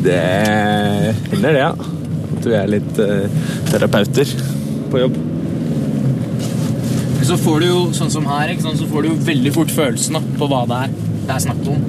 Det 0.01 0.21
hender 1.29 1.53
det, 1.53 1.61
ja. 1.61 1.75
At 1.75 2.49
vi 2.49 2.57
er 2.57 2.73
litt 2.73 3.03
uh, 3.05 3.45
terapeuter 3.69 4.33
på 4.91 5.05
jobb. 5.05 5.21
Så 7.29 7.37
får 7.39 7.61
du 7.61 7.67
jo, 7.69 7.81
sånn 7.95 8.11
som 8.11 8.25
her, 8.27 8.55
ikke 8.55 8.65
sant, 8.65 8.81
så 8.81 8.89
får 8.91 9.05
du 9.05 9.13
jo 9.13 9.21
veldig 9.29 9.53
fort 9.55 9.71
følelsen 9.75 10.17
på 10.41 10.49
hva 10.51 10.65
det 10.71 10.85
er 10.87 11.01
det 11.31 11.37
er 11.37 11.43
snakk 11.45 11.67
om. 11.71 11.83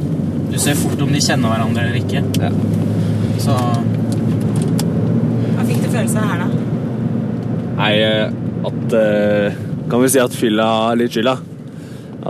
Du 0.52 0.58
ser 0.60 0.76
fort 0.76 1.00
om 1.02 1.12
de 1.16 1.22
kjenner 1.24 1.54
hverandre 1.54 1.86
eller 1.88 2.00
ikke. 2.02 2.22
Ja. 2.42 2.50
Så 3.40 3.56
Hva 5.56 5.64
fikk 5.68 5.80
du 5.80 5.88
følelse 5.94 6.20
av 6.20 6.28
her, 6.28 6.42
da? 6.42 6.48
Nei, 7.78 7.92
eh, 8.04 8.34
at 8.68 8.96
uh, 8.98 9.62
Kan 9.90 10.04
vi 10.04 10.12
si 10.12 10.20
at 10.22 10.36
fylla 10.36 10.68
har 10.90 11.00
litt 11.00 11.16
skylda? 11.16 11.38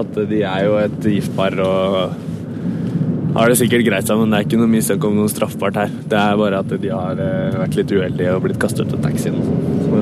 At 0.02 0.22
de 0.30 0.44
er 0.48 0.68
jo 0.68 0.78
et 0.80 1.10
giftpar 1.18 1.58
og 1.66 2.14
har 3.36 3.48
det 3.48 3.58
sikkert 3.60 3.86
greit 3.88 4.08
sammen. 4.08 4.32
Det 4.32 4.38
er 4.38 4.48
ikke 4.48 4.60
noe 4.62 4.72
mistanke 4.72 5.08
om 5.08 5.18
noe 5.18 5.32
straffbart 5.32 5.82
her. 5.82 5.92
Det 5.92 6.20
er 6.20 6.40
bare 6.40 6.62
at 6.64 6.72
de 6.72 6.92
har 6.94 7.20
vært 7.58 7.78
litt 7.80 7.92
uheldige 7.96 8.34
og 8.36 8.46
blitt 8.46 8.60
kastet 8.62 8.88
ut 8.88 8.98
av 8.98 9.06
taxien. 9.10 9.38
Så 9.84 10.02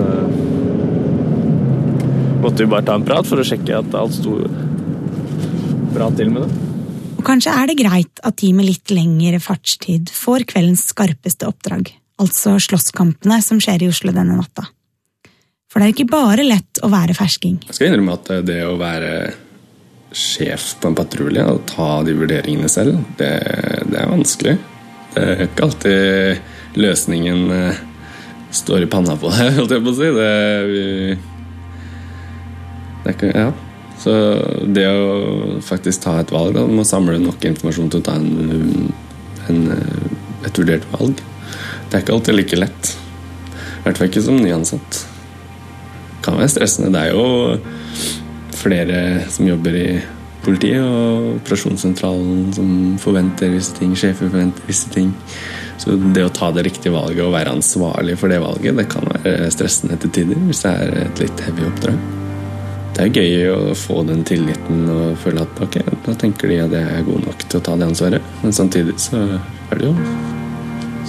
måtte 2.44 2.64
vi 2.64 2.72
bare 2.72 2.86
ta 2.86 2.98
en 2.98 3.06
prat 3.06 3.28
for 3.30 3.42
å 3.42 3.46
sjekke 3.46 3.82
at 3.82 3.98
alt 3.98 4.18
sto 4.18 4.40
bra 5.94 6.10
til 6.18 6.34
med 6.34 6.46
det. 6.46 6.69
Og 7.20 7.26
kanskje 7.28 7.52
er 7.52 7.68
det 7.68 7.76
greit 7.82 8.22
at 8.24 8.38
de 8.40 8.54
med 8.56 8.70
litt 8.70 8.94
lengre 8.96 9.42
fartstid 9.44 10.08
får 10.16 10.46
kveldens 10.48 10.86
skarpeste 10.94 11.50
oppdrag, 11.50 11.92
altså 12.16 12.56
slåsskampene 12.64 13.42
som 13.44 13.60
skjer 13.60 13.84
i 13.84 13.90
Oslo 13.92 14.14
denne 14.16 14.38
natta. 14.40 14.70
For 15.70 15.84
det 15.84 15.90
er 15.90 15.98
ikke 15.98 16.14
bare 16.14 16.48
lett 16.48 16.80
å 16.82 16.88
være 16.90 17.14
fersking. 17.18 17.60
Jeg 17.68 17.76
skal 17.76 17.92
innrømme 17.92 18.16
at 18.16 18.32
det 18.48 18.62
å 18.64 18.80
være 18.80 19.12
sjef 20.16 20.72
på 20.80 20.90
en 20.90 20.98
patrulje 20.98 21.44
og 21.44 21.68
ta 21.70 21.92
de 22.08 22.16
vurderingene 22.18 22.72
selv, 22.72 23.04
det, 23.20 23.34
det, 23.92 24.00
er 24.00 24.10
vanskelig. 24.10 24.56
Det 25.14 25.28
er 25.28 25.46
ikke 25.46 25.68
alltid 25.68 26.80
løsningen 26.80 27.52
eh, 27.54 27.86
står 28.64 28.88
i 28.88 28.92
panna 28.96 29.20
på 29.20 29.30
deg, 29.36 29.54
holdt 29.60 29.76
jeg 29.76 29.84
på 29.84 29.92
å 29.92 30.00
si. 30.00 30.14
Det, 30.16 30.30
det 33.04 33.12
er 33.12 33.20
ikke, 33.20 33.36
ja. 33.36 33.52
Så 34.00 34.14
det 34.64 34.86
å 34.88 35.60
faktisk 35.66 36.06
ta 36.06 36.20
et 36.22 36.32
valg, 36.32 36.54
da, 36.56 36.64
må 36.68 36.86
samle 36.88 37.20
nok 37.20 37.44
informasjon 37.50 37.92
til 37.92 38.00
å 38.00 38.08
ta 38.08 38.16
en, 38.16 38.92
en, 39.52 39.64
et 40.48 40.62
vurdert 40.62 40.88
valg, 40.94 41.20
det 41.90 41.98
er 41.98 42.06
ikke 42.06 42.16
alltid 42.16 42.38
like 42.38 42.60
lett. 42.60 42.94
I 43.80 43.82
hvert 43.84 44.00
fall 44.00 44.10
ikke 44.12 44.24
som 44.24 44.40
nyansatt. 44.40 45.02
Det 45.02 46.22
kan 46.24 46.40
være 46.40 46.54
stressende. 46.54 46.94
Det 46.94 47.02
er 47.02 47.16
jo 47.16 48.56
flere 48.60 49.02
som 49.32 49.48
jobber 49.48 49.76
i 49.80 49.90
politiet 50.44 50.84
og 50.84 51.40
operasjonssentralen 51.40 52.54
som 52.56 52.70
forventer 53.02 53.52
visse 53.52 53.76
ting, 53.76 53.96
sjefer 53.98 54.30
forventer 54.30 54.70
visse 54.70 54.92
ting. 54.94 55.12
Så 55.80 55.96
det 56.16 56.24
å 56.28 56.32
ta 56.36 56.52
det 56.56 56.68
riktige 56.68 56.96
valget 56.96 57.26
og 57.26 57.36
være 57.36 57.56
ansvarlig 57.56 58.16
for 58.20 58.32
det 58.32 58.40
valget, 58.44 58.80
det 58.80 58.88
kan 58.92 59.08
være 59.12 59.52
stressende 59.56 60.00
til 60.00 60.16
tider 60.22 60.48
hvis 60.48 60.64
det 60.68 60.78
er 60.86 60.98
et 61.08 61.26
litt 61.26 61.46
heavy 61.48 61.68
oppdrag 61.72 62.19
det 63.00 63.06
er 63.08 63.16
gøy 63.16 63.46
å 63.48 63.76
få 63.80 64.02
den 64.04 64.26
tilliten 64.28 64.82
og 64.92 65.14
føle 65.24 65.46
at 65.46 65.60
ok, 65.64 65.78
da 66.04 66.12
tenker 66.20 66.52
de 66.52 66.58
at 66.66 66.74
jeg 66.76 66.84
er 66.98 67.06
god 67.08 67.22
nok 67.30 67.44
til 67.46 67.60
å 67.62 67.64
ta 67.64 67.76
det 67.80 67.86
ansvaret. 67.88 68.26
Men 68.42 68.56
samtidig 68.58 68.96
så 69.00 69.22
er 69.24 69.80
det 69.80 69.86
jo 69.88 69.94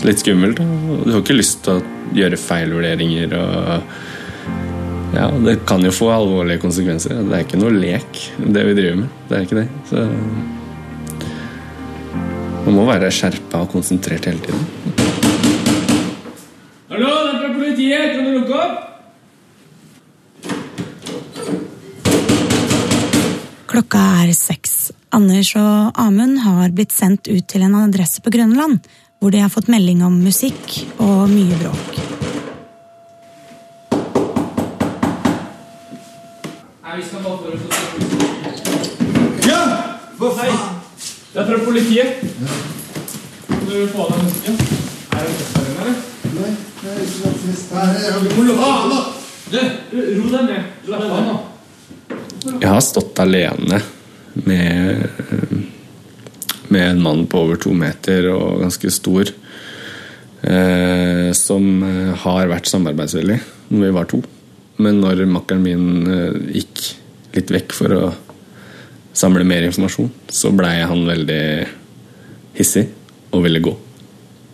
litt 0.07 0.21
skummelt. 0.23 0.61
Og 0.63 1.01
du 1.03 1.11
har 1.11 1.19
ikke 1.25 1.35
lyst 1.35 1.65
til 1.67 1.81
å 1.81 1.83
gjøre 2.15 2.39
feilvurderinger. 2.39 3.35
og 3.35 5.17
ja, 5.17 5.27
Det 5.49 5.57
kan 5.67 5.83
jo 5.83 5.91
få 5.91 6.13
alvorlige 6.15 6.63
konsekvenser. 6.63 7.25
Det 7.27 7.35
er 7.35 7.43
ikke 7.49 7.59
noe 7.59 7.75
lek, 7.75 8.21
det 8.39 8.63
vi 8.69 8.77
driver 8.79 9.01
med. 9.01 9.09
Det 9.27 9.35
er 9.35 9.49
ikke 9.49 9.59
det. 9.59 9.67
Så 9.91 9.97
man 12.69 12.77
må 12.77 12.85
være 12.87 13.11
skjerpa 13.11 13.65
og 13.65 13.75
konsentrert 13.75 14.31
hele 14.31 14.39
tiden. 14.47 14.63
Hallo, 16.95 17.11
det 17.11 17.35
er 17.35 17.43
fra 17.43 17.51
politiet! 17.59 18.15
Kan 18.15 18.31
du 18.31 18.39
lukke 18.39 18.63
opp? 18.63 18.90
Klokka 23.71 24.01
er 24.25 24.33
seks. 24.35 24.91
Anders 25.15 25.53
og 25.55 25.99
Amund 26.03 26.41
har 26.43 26.73
blitt 26.75 26.91
sendt 26.91 27.29
ut 27.31 27.45
til 27.47 27.63
en 27.63 27.77
adresse 27.79 28.19
på 28.19 28.33
Grønland, 28.35 28.81
hvor 29.23 29.31
de 29.31 29.39
har 29.45 29.53
fått 29.53 29.69
melding 29.71 30.01
om 30.03 30.17
musikk 30.25 30.73
og 30.99 31.31
mye 31.31 31.59
bråk. 31.61 32.01
Ja! 39.47 39.61
Hva 40.19 40.33
faen? 40.35 40.59
Det 41.31 41.39
er 41.39 41.47
fra 41.53 41.61
politiet. 41.63 42.27
Kan 43.47 43.63
du 43.69 43.77
få 43.93 44.09
av 44.09 44.17
deg 44.17 44.27
musikken? 44.27 44.59
Er 45.15 45.29
det 45.29 45.37
festeren, 45.39 45.79
eller? 45.85 46.03
Nei, 46.41 46.51
det 46.83 46.97
er 46.97 47.01
ikke 47.07 47.33
fest 47.47 47.79
her. 47.79 47.95
Av, 48.67 48.91
da! 48.91 49.01
Du, 49.55 49.63
ro 49.95 50.27
deg 50.35 50.45
ned. 50.51 50.77
Slapp 50.91 51.07
av 51.07 51.25
nå. 51.31 51.39
Jeg 52.59 52.71
har 52.71 52.83
stått 52.85 53.21
alene 53.23 53.79
med, 54.47 55.07
med 56.69 56.85
en 56.87 57.03
mann 57.05 57.27
på 57.31 57.45
over 57.45 57.61
to 57.61 57.73
meter 57.77 58.31
og 58.33 58.65
ganske 58.65 58.91
stor. 58.95 59.31
Eh, 60.41 61.31
som 61.37 61.83
har 62.23 62.49
vært 62.49 62.71
samarbeidsvillig 62.71 63.37
når 63.69 63.85
vi 63.85 63.97
var 63.97 64.09
to. 64.09 64.23
Men 64.81 65.03
når 65.03 65.27
makkeren 65.29 65.65
min 65.65 66.09
eh, 66.09 66.39
gikk 66.61 66.87
litt 67.37 67.53
vekk 67.53 67.77
for 67.77 67.97
å 67.97 68.05
samle 69.17 69.45
mer 69.45 69.67
informasjon, 69.67 70.09
så 70.33 70.53
blei 70.55 70.79
han 70.81 71.05
veldig 71.09 71.43
hissig 72.57 72.87
og 73.31 73.45
ville 73.45 73.63
gå. 73.63 73.75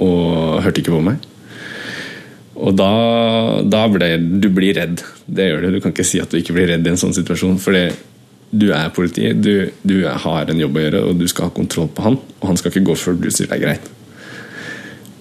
Og 0.05 0.61
hørte 0.65 0.83
ikke 0.83 0.97
på 0.97 1.05
meg. 1.07 1.23
Og 2.57 2.73
da, 2.77 2.91
da 3.69 3.85
ble 3.93 4.15
du 4.41 4.49
blir 4.55 4.79
redd. 4.79 5.03
Det 5.27 5.51
gjør 5.51 5.67
du. 5.67 5.77
Du 5.77 5.81
kan 5.85 5.93
ikke 5.93 6.07
si 6.09 6.21
at 6.23 6.33
du 6.33 6.41
ikke 6.41 6.57
blir 6.57 6.71
redd 6.73 6.87
i 6.87 6.93
en 6.93 7.01
sånn 7.01 7.15
situasjon. 7.17 7.59
For 7.61 7.77
du 8.57 8.67
er 8.73 8.95
politi, 8.97 9.29
du, 9.37 9.69
du, 9.85 9.99
har 10.07 10.49
en 10.51 10.63
jobb 10.63 10.79
å 10.79 10.85
gjøre, 10.87 11.05
og 11.11 11.21
du 11.21 11.27
skal 11.29 11.51
ha 11.51 11.57
kontroll 11.57 11.91
på 11.93 12.07
han. 12.07 12.19
Og 12.41 12.51
han 12.51 12.61
skal 12.61 12.73
ikke 12.73 12.87
gå 12.89 12.99
før 13.01 13.21
du 13.21 13.29
sier 13.31 13.51
det 13.51 13.59
er 13.59 13.65
greit. 13.67 13.93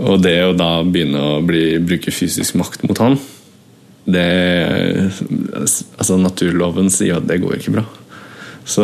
Og 0.06 0.20
det 0.24 0.38
å 0.44 0.56
da 0.56 0.80
begynne 0.84 1.22
å 1.22 1.40
bli, 1.44 1.78
bruke 1.84 2.12
fysisk 2.12 2.58
makt 2.60 2.84
mot 2.88 3.00
han 3.04 3.20
det, 4.06 5.12
altså 5.98 6.18
Naturloven 6.22 6.92
sier 6.94 7.18
at 7.18 7.28
det 7.30 7.42
går 7.42 7.58
ikke 7.58 7.74
bra. 7.80 7.86
Så 8.66 8.84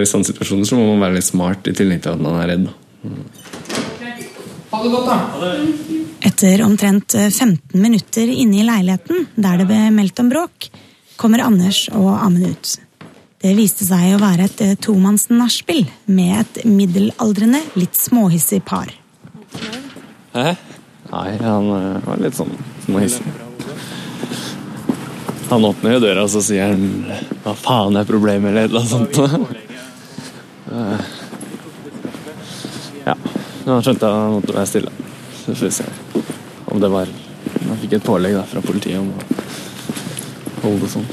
i 0.00 0.08
sånne 0.08 0.28
situasjoner 0.28 0.68
så 0.68 0.78
må 0.78 0.90
man 0.90 1.06
være 1.06 1.18
litt 1.18 1.28
smart 1.28 1.68
i 1.68 1.76
tillegg 1.76 2.02
til 2.04 2.16
at 2.16 2.24
man 2.24 2.40
er 2.40 2.54
redd. 2.54 2.68
Ha 4.72 4.80
det 4.82 4.92
godt, 4.92 5.08
da. 5.08 5.18
Ha 5.34 5.42
det. 5.44 6.01
Etter 6.42 6.62
omtrent 6.64 7.12
15 7.12 7.80
minutter 7.80 8.26
inne 8.26 8.56
i 8.58 8.64
leiligheten 8.66 9.28
der 9.38 9.60
det 9.60 9.66
ble 9.68 9.76
meldt 9.94 10.18
om 10.18 10.26
bråk, 10.26 10.64
kommer 11.14 11.38
Anders 11.44 11.84
og 11.94 12.08
Amund 12.16 12.48
ut. 12.48 12.72
Det 13.38 13.52
viste 13.54 13.86
seg 13.86 14.16
å 14.16 14.18
være 14.18 14.48
et 14.48 14.62
tomanns 14.82 15.28
nachspiel 15.30 15.84
med 16.10 16.40
et 16.40 16.64
middelaldrende, 16.66 17.60
litt 17.78 17.94
småhissig 17.94 18.58
par. 18.66 18.90
Hæ? 20.32 20.56
Nei, 21.12 21.28
han 21.44 21.68
eh, 21.76 22.02
var 22.08 22.24
litt 22.24 22.40
sånn 22.40 22.50
småhissig. 22.88 23.36
Han 25.52 25.68
åpner 25.70 25.94
jo 25.94 26.02
døra, 26.08 26.26
og 26.26 26.34
så 26.34 26.42
sier 26.42 26.74
han 26.74 27.06
'hva 27.44 27.54
faen 27.54 28.02
er 28.02 28.10
problemet', 28.10 28.50
eller 28.64 28.82
annet 28.82 29.14
sånt. 29.14 29.62
Eh, 30.72 31.06
ja. 33.06 33.14
Nå 33.14 33.78
skjønte 33.78 33.82
skjønte 33.86 34.10
at 34.10 34.20
han 34.24 34.38
måtte 34.40 34.58
være 34.58 34.70
stille. 34.74 35.11
Så 35.44 35.54
får 35.54 35.66
vi 35.66 35.70
se 35.70 35.84
om 36.66 36.80
det 36.80 36.88
var 36.88 37.06
Jeg 37.06 37.78
fikk 37.80 37.96
et 37.98 38.04
pålegg 38.06 38.36
da, 38.36 38.44
fra 38.46 38.60
politiet 38.62 39.00
om 39.00 39.08
å 39.10 40.62
holde 40.62 40.84
det 40.84 40.90
sånn. 40.92 41.06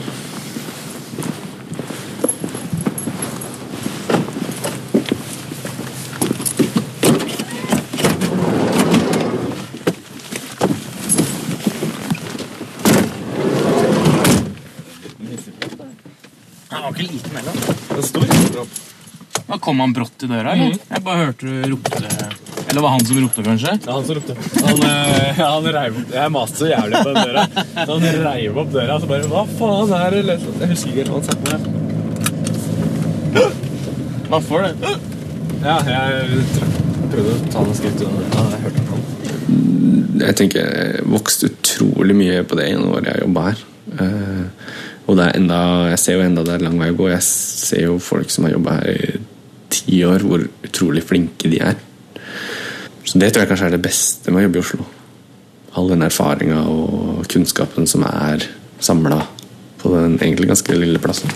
Kom 19.59 19.79
han 19.83 19.93
brått 19.93 20.24
i 20.24 20.27
døra, 20.27 20.53
eller? 20.53 20.77
Jeg 20.89 21.01
bare 21.05 21.25
hørte 21.25 21.45
du 21.45 21.74
ropte 21.74 22.18
Eller 22.69 22.81
var 22.85 22.89
han 22.93 23.05
som 23.05 23.17
ropte, 23.23 23.43
kanskje? 23.43 23.71
Ja, 23.85 23.91
han 23.91 24.05
som 24.05 24.15
ropte. 24.15 24.35
Han, 24.65 24.83
øh, 24.85 25.39
han 25.39 25.69
reiv 25.73 25.95
opp 26.01 26.11
Jeg 26.13 26.31
maste 26.35 26.57
så 26.61 26.67
jævlig 26.69 26.95
på 27.01 27.09
den 27.09 27.23
døra. 27.25 27.43
Så 27.75 27.89
han 27.89 28.03
reiv 28.27 28.57
opp 28.63 28.73
døra, 28.75 28.95
og 28.95 29.01
så 29.01 29.07
bare 29.09 29.29
Hva 29.31 29.43
faen 29.59 29.93
er 29.97 30.09
det? 30.17 30.38
Jeg 30.61 30.67
husker 30.73 30.89
ikke 30.89 30.99
helt 31.01 31.11
hva 31.13 31.17
han 31.19 31.27
sa. 31.29 31.33
Hva 34.29 34.39
for 34.45 34.61
det? 34.61 34.73
Ja, 35.63 35.79
jeg 35.89 36.43
prøvde 37.09 37.31
å 37.33 37.39
ta 37.49 37.63
noen 37.65 37.77
skritt 37.79 38.03
unna. 38.05 38.21
Ja, 38.35 38.43
jeg 38.53 38.61
hørte 38.67 38.81
han. 38.91 39.01
Jeg 40.19 40.35
tenker 40.38 40.69
jeg 40.69 41.07
vokste 41.09 41.49
utrolig 41.49 42.15
mye 42.19 42.43
på 42.45 42.59
det 42.59 42.69
gjennom 42.69 42.93
året 42.93 43.09
jeg 43.09 43.23
jobba 43.25 43.41
her. 43.47 43.65
Eh, 44.05 44.45
og 45.09 45.17
det 45.17 45.25
er 45.25 45.39
enda, 45.39 45.59
jeg 45.95 46.01
ser 46.03 46.19
jo 46.19 46.25
enda 46.27 46.45
det 46.45 46.53
er 46.59 46.65
lang 46.67 46.77
vei 46.77 46.91
å 46.93 46.97
gå. 46.99 47.09
Jeg 47.09 47.25
ser 47.25 47.85
jo 47.88 47.97
folk 48.03 48.29
som 48.33 48.45
har 48.45 48.53
jobba 48.53 48.77
her 48.77 48.89
i 48.93 49.19
ti 49.73 50.03
år, 50.05 50.25
hvor 50.25 50.45
utrolig 50.69 51.03
flinke 51.09 51.49
de 51.49 51.63
er. 51.65 51.77
Så 53.09 53.17
det 53.17 53.31
tror 53.33 53.41
jeg 53.41 53.49
kanskje 53.49 53.67
er 53.71 53.73
det 53.73 53.81
beste 53.81 54.29
med 54.29 54.37
å 54.37 54.41
jobbe 54.43 54.59
i 54.59 54.61
Oslo. 54.61 54.83
All 55.79 55.87
den 55.89 56.05
erfaringa 56.05 56.59
og 56.69 57.23
kunnskapen 57.31 57.87
som 57.89 58.03
er 58.05 58.43
samla 58.85 59.17
på 59.81 59.89
den 59.95 60.19
egentlig 60.19 60.45
ganske 60.51 60.75
lille 60.77 61.01
plassen. 61.01 61.31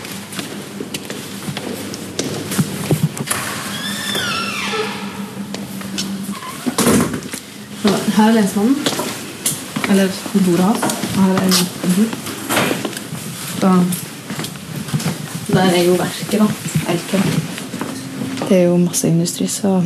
Her 8.13 8.29
er 8.29 8.37
lensmannen. 8.37 8.77
Eller 9.89 10.13
bordet 10.45 10.67
hans. 10.67 10.85
Her 11.17 11.41
er 11.41 11.57
bord. 11.95 12.13
Da 13.63 13.73
Der 15.57 15.73
er 15.73 15.83
jo 15.87 15.97
verket, 15.97 16.37
da. 16.37 16.47
Elken. 16.93 17.27
Det 18.45 18.57
er 18.61 18.63
jo 18.67 18.77
masse 18.77 19.07
industri, 19.07 19.47
så 19.47 19.81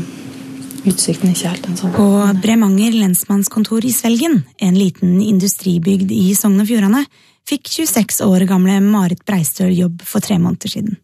utsikten 0.91 1.29
er 1.29 1.35
ikke 1.35 1.53
helt 1.53 1.65
den 1.67 1.79
samme. 1.79 1.93
På 1.95 2.41
Bremanger 2.43 2.95
lensmannskontor 2.95 3.85
i 3.85 3.93
Svelgen, 3.95 4.41
en 4.57 4.77
liten 4.77 5.17
industribygd 5.21 6.11
i 6.13 6.29
Sogn 6.37 6.61
og 6.61 6.69
Fjordane, 6.69 7.03
fikk 7.47 7.69
26 7.71 8.21
år 8.27 8.45
gamle 8.49 8.79
Marit 8.83 9.23
Breistøl 9.27 9.73
jobb 9.75 10.03
for 10.07 10.23
tre 10.23 10.39
måneder 10.41 10.71
siden. 10.71 10.97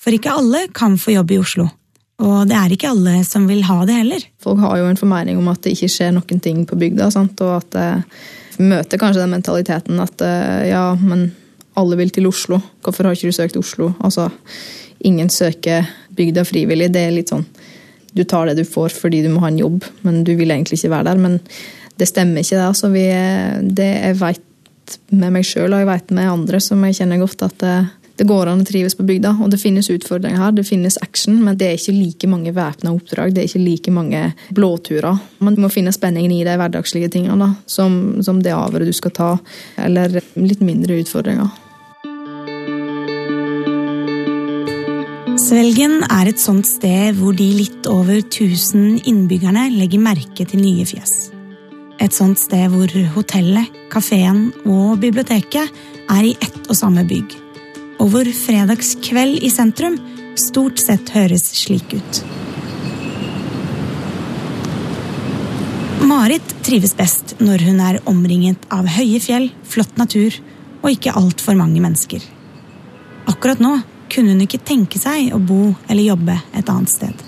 For 0.00 0.14
ikke 0.14 0.36
alle 0.36 0.66
kan 0.76 0.98
få 1.00 1.14
jobb 1.14 1.32
i 1.32 1.40
Oslo, 1.40 1.68
og 2.24 2.48
det 2.48 2.56
er 2.58 2.72
ikke 2.74 2.92
alle 2.92 3.18
som 3.26 3.48
vil 3.50 3.64
ha 3.66 3.80
det 3.88 3.96
heller. 3.98 4.26
Folk 4.42 4.60
har 4.62 4.78
jo 4.78 4.88
en 4.90 5.00
formening 5.00 5.40
om 5.40 5.48
at 5.52 5.64
det 5.64 5.74
ikke 5.74 5.90
skjer 5.92 6.12
noen 6.14 6.42
ting 6.44 6.62
på 6.68 6.78
bygda, 6.78 7.10
sant? 7.14 7.40
og 7.44 7.56
at 7.62 7.70
det 7.74 7.88
møter 8.62 9.00
kanskje 9.00 9.24
den 9.24 9.34
mentaliteten 9.34 9.98
at 10.02 10.22
eh, 10.22 10.68
ja, 10.70 10.84
men 11.00 11.32
alle 11.80 11.98
vil 11.98 12.12
til 12.14 12.28
Oslo. 12.30 12.60
Hvorfor 12.84 13.08
har 13.08 13.16
ikke 13.16 13.32
du 13.32 13.34
søkt 13.34 13.58
Oslo? 13.58 13.90
Altså, 13.98 14.28
ingen 15.02 15.30
søker 15.32 15.88
bygda 16.14 16.44
frivillig. 16.46 16.92
Det 16.94 17.02
er 17.02 17.16
litt 17.16 17.32
sånn 17.32 17.42
Du 18.14 18.24
tar 18.24 18.48
det 18.48 18.58
du 18.60 18.64
får 18.68 18.94
fordi 18.94 19.24
du 19.24 19.30
må 19.32 19.42
ha 19.44 19.50
en 19.50 19.60
jobb, 19.60 19.84
men 20.06 20.22
du 20.26 20.34
vil 20.38 20.54
egentlig 20.54 20.78
ikke 20.80 20.92
være 20.94 21.10
der. 21.10 21.22
Men 21.22 21.38
det 21.98 22.10
stemmer 22.10 22.42
ikke, 22.42 22.58
det. 22.58 22.68
Altså, 22.68 22.90
vi, 22.94 23.04
det 23.74 23.90
jeg 23.90 24.18
vet 24.22 24.50
med 25.16 25.32
meg 25.32 25.46
sjøl 25.48 25.72
og 25.72 25.80
jeg 25.80 25.88
vet 25.88 26.10
med 26.16 26.30
andre 26.30 26.60
som 26.60 26.82
jeg 26.84 26.98
kjenner 26.98 27.22
godt, 27.22 27.44
at 27.46 27.62
det, 27.62 27.74
det 28.20 28.26
går 28.28 28.50
an 28.50 28.62
å 28.62 28.66
trives 28.68 28.94
på 28.98 29.06
bygda. 29.06 29.36
Og 29.42 29.50
det 29.50 29.60
finnes 29.62 29.90
utfordringer 29.90 30.42
her, 30.42 30.54
det 30.54 30.66
finnes 30.68 30.98
action, 31.02 31.40
men 31.42 31.58
det 31.58 31.68
er 31.68 31.78
ikke 31.78 31.96
like 31.96 32.30
mange 32.30 32.54
væpna 32.54 32.92
oppdrag. 32.94 33.34
Det 33.34 33.42
er 33.42 33.50
ikke 33.50 33.64
like 33.64 33.94
mange 33.94 34.22
blåturer. 34.54 35.18
Man 35.44 35.58
må 35.58 35.72
finne 35.72 35.94
spenningen 35.94 36.36
i 36.36 36.44
de 36.46 36.56
hverdagslige 36.60 37.10
tingene, 37.16 37.38
da, 37.40 37.50
som, 37.66 38.20
som 38.26 38.42
det 38.44 38.54
avhøret 38.54 38.90
du 38.90 38.94
skal 38.96 39.14
ta, 39.16 39.34
eller 39.86 40.20
litt 40.38 40.62
mindre 40.64 41.00
utfordringer. 41.02 41.63
Svelgen 45.44 45.98
er 46.08 46.30
et 46.30 46.40
sånt 46.40 46.64
sted 46.64 47.18
hvor 47.18 47.34
de 47.36 47.44
litt 47.52 47.84
over 47.90 48.22
1000 48.22 49.02
innbyggerne 49.10 49.66
legger 49.74 50.00
merke 50.00 50.46
til 50.48 50.62
nye 50.62 50.86
fjes. 50.88 51.12
Et 52.00 52.16
sånt 52.16 52.40
sted 52.40 52.72
hvor 52.72 52.88
hotellet, 53.12 53.68
kafeen 53.92 54.46
og 54.64 55.02
biblioteket 55.02 55.68
er 56.08 56.30
i 56.30 56.32
ett 56.40 56.62
og 56.64 56.78
samme 56.78 57.04
bygg. 57.04 57.36
Og 58.00 58.14
hvor 58.14 58.32
fredagskveld 58.38 59.44
i 59.44 59.52
sentrum 59.52 59.98
stort 60.40 60.80
sett 60.80 61.12
høres 61.12 61.44
slik 61.60 61.92
ut. 61.92 62.24
Marit 66.08 66.56
trives 66.64 66.96
best 66.96 67.36
når 67.44 67.68
hun 67.68 67.84
er 67.84 68.00
omringet 68.08 68.64
av 68.72 68.88
høye 68.96 69.20
fjell, 69.20 69.50
flott 69.68 70.00
natur 70.00 70.40
og 70.80 70.94
ikke 70.94 71.12
altfor 71.20 71.60
mange 71.60 71.84
mennesker. 71.84 72.24
Akkurat 73.28 73.60
nå 73.60 73.82
kunne 74.14 74.34
hun 74.34 74.44
ikke 74.46 74.62
tenke 74.64 75.00
seg 75.02 75.34
å 75.34 75.40
bo 75.42 75.72
eller 75.88 76.06
jobbe 76.06 76.38
et 76.54 76.70
annet 76.70 76.92
sted. 76.92 77.26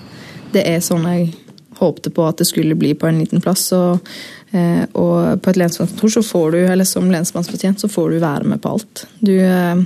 Det 0.55 0.62
er 0.70 0.85
sånn 0.85 1.07
jeg 1.11 1.35
håpte 1.79 2.11
på 2.11 2.25
at 2.27 2.40
det 2.40 2.49
skulle 2.49 2.77
bli 2.79 2.94
på 2.94 3.09
en 3.09 3.18
liten 3.20 3.42
plass. 3.44 3.68
Og, 3.77 4.09
eh, 4.53 4.85
og 4.94 5.42
på 5.42 5.53
et 5.53 5.61
lensmannskontor 5.61 6.16
så 6.16 6.25
får 6.25 6.53
du, 6.55 6.61
eller 6.64 6.88
som 6.88 7.11
lensmannsbetjent 7.12 7.83
så 7.83 7.90
får 7.92 8.14
du 8.14 8.20
være 8.22 8.51
med 8.53 8.62
på 8.62 8.77
alt. 8.77 9.07
Du, 9.20 9.35
eh, 9.38 9.77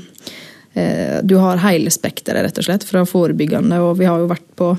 eh, 0.75 1.21
du 1.23 1.37
har 1.43 1.63
hele 1.65 1.91
spekteret, 1.91 2.45
rett 2.47 2.59
og 2.59 2.69
slett, 2.69 2.85
fra 2.85 3.05
forebyggende, 3.07 3.81
og 3.81 3.99
vi 3.99 4.11
har 4.11 4.19
jo 4.19 4.31
vært 4.31 4.51
på 4.57 4.75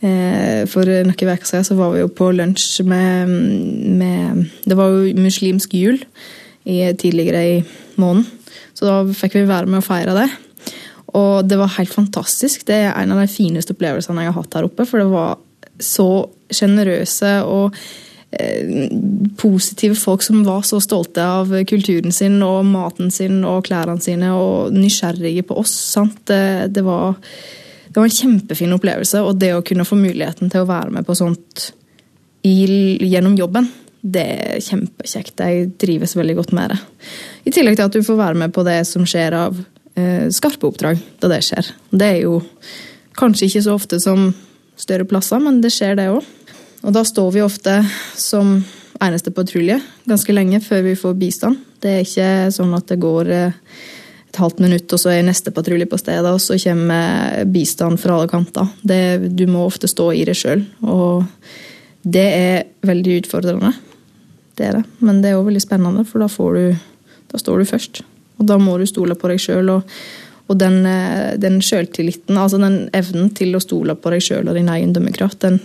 For 0.00 0.88
noen 0.88 1.12
uker 1.12 1.44
siden 1.44 1.64
så 1.66 1.74
var 1.76 1.90
vi 1.92 1.98
jo 2.00 2.06
på 2.08 2.30
lunsj 2.32 2.80
med, 2.88 3.28
med 4.00 4.46
Det 4.64 4.72
var 4.72 4.88
jo 4.88 5.10
muslimsk 5.12 5.74
jul 5.76 5.98
tidligere 6.64 7.42
i 7.44 7.58
måneden, 8.00 8.24
så 8.72 8.86
da 8.86 9.12
fikk 9.12 9.36
vi 9.36 9.42
være 9.44 9.68
med 9.68 9.82
og 9.82 9.84
feire 9.84 10.14
det. 10.16 10.30
Og 11.16 11.48
det 11.48 11.58
var 11.58 11.72
helt 11.78 11.94
fantastisk. 11.94 12.66
Det 12.68 12.82
er 12.84 12.92
en 12.94 13.14
av 13.14 13.22
de 13.22 13.30
fineste 13.30 13.74
opplevelsene 13.74 14.24
jeg 14.24 14.32
har 14.32 14.38
hatt 14.42 14.58
her 14.58 14.68
oppe. 14.68 14.86
For 14.88 15.02
det 15.02 15.10
var 15.10 15.38
så 15.80 16.08
sjenerøse 16.52 17.32
og 17.48 17.76
eh, 18.36 18.92
positive 19.40 19.96
folk 19.98 20.22
som 20.26 20.44
var 20.46 20.62
så 20.68 20.80
stolte 20.82 21.24
av 21.24 21.52
kulturen 21.70 22.14
sin 22.14 22.38
og 22.46 22.62
maten 22.68 23.10
sin 23.14 23.40
og 23.48 23.64
klærne 23.68 24.00
sine 24.02 24.32
og 24.36 24.76
nysgjerrige 24.76 25.46
på 25.48 25.58
oss. 25.62 25.74
Det, 26.28 26.42
det, 26.74 26.84
var, 26.86 27.18
det 27.88 27.98
var 27.98 28.08
en 28.08 28.18
kjempefin 28.20 28.76
opplevelse. 28.76 29.24
Og 29.26 29.40
det 29.40 29.54
å 29.56 29.64
kunne 29.66 29.88
få 29.88 29.98
muligheten 29.98 30.52
til 30.52 30.64
å 30.64 30.70
være 30.70 30.94
med 30.98 31.08
på 31.08 31.18
sånt 31.18 31.70
i, 32.46 32.56
gjennom 33.04 33.34
jobben, 33.36 33.66
det 34.00 34.22
er 34.24 34.62
kjempekjekt. 34.64 35.42
Jeg 35.44 35.72
trives 35.80 36.16
veldig 36.16 36.38
godt 36.38 36.54
med 36.56 36.72
det. 36.72 36.78
I 37.44 37.52
tillegg 37.52 37.76
til 37.76 37.88
at 37.88 37.96
du 37.96 38.04
får 38.04 38.16
være 38.16 38.40
med 38.46 38.54
på 38.54 38.64
det 38.64 38.78
som 38.88 39.04
skjer 39.08 39.36
av 39.36 39.58
skarpe 40.34 40.68
oppdrag 40.68 41.00
da 41.22 41.30
det 41.32 41.42
skjer. 41.46 41.72
Det 41.90 42.08
er 42.16 42.20
jo 42.24 42.40
kanskje 43.18 43.48
ikke 43.48 43.64
så 43.66 43.76
ofte 43.76 44.00
som 44.02 44.30
større 44.80 45.06
plasser, 45.08 45.40
men 45.42 45.60
det 45.64 45.72
skjer 45.74 45.98
det 45.98 46.10
òg. 46.12 46.26
Og 46.80 46.94
da 46.96 47.02
står 47.04 47.32
vi 47.34 47.44
ofte 47.44 47.80
som 48.16 48.60
eneste 49.00 49.32
patrulje 49.32 49.78
ganske 50.08 50.34
lenge 50.34 50.60
før 50.64 50.84
vi 50.88 50.98
får 50.98 51.16
bistand. 51.20 51.60
Det 51.80 51.90
er 51.92 52.04
ikke 52.04 52.30
sånn 52.54 52.72
at 52.76 52.88
det 52.88 53.00
går 53.00 53.32
eh, 53.32 53.58
et 54.30 54.38
halvt 54.38 54.60
minutt, 54.62 54.92
og 54.92 55.00
så 55.00 55.12
er 55.12 55.24
neste 55.26 55.52
patrulje 55.54 55.88
på 55.90 55.98
stedet, 55.98 56.28
og 56.28 56.40
så 56.42 56.58
kommer 56.62 57.44
bistand 57.50 58.00
fra 58.00 58.16
alle 58.16 58.30
kanter. 58.30 58.68
Det, 58.82 59.00
du 59.34 59.46
må 59.50 59.64
ofte 59.66 59.90
stå 59.90 60.10
i 60.14 60.24
det 60.28 60.36
sjøl, 60.38 60.62
og 60.86 61.24
det 62.02 62.26
er 62.36 62.68
veldig 62.86 63.20
utfordrende. 63.24 63.72
Det 64.56 64.68
er 64.68 64.78
det. 64.78 64.84
Men 65.00 65.20
det 65.22 65.32
er 65.32 65.40
òg 65.40 65.48
veldig 65.48 65.64
spennende, 65.64 66.04
for 66.06 66.22
da, 66.22 66.28
du, 66.30 67.10
da 67.32 67.40
står 67.42 67.60
du 67.60 67.70
først. 67.72 68.02
Og 68.40 68.48
da 68.48 68.56
må 68.58 68.78
du 68.80 68.86
stole 68.88 69.14
på 69.20 69.28
deg 69.30 69.40
sjøl. 69.42 69.74
Og, 69.76 70.56
den, 70.58 70.80
den 71.38 71.60
sjøltilliten, 71.62 72.34
altså 72.40 72.58
den 72.58 72.88
evnen 72.96 73.28
til 73.36 73.54
å 73.54 73.62
stole 73.62 73.94
på 73.94 74.10
deg 74.10 74.24
sjøl 74.24 74.48
og 74.50 74.56
din 74.58 74.72
egen 74.72 74.96
dømmekraft, 74.96 75.44
den, 75.44 75.60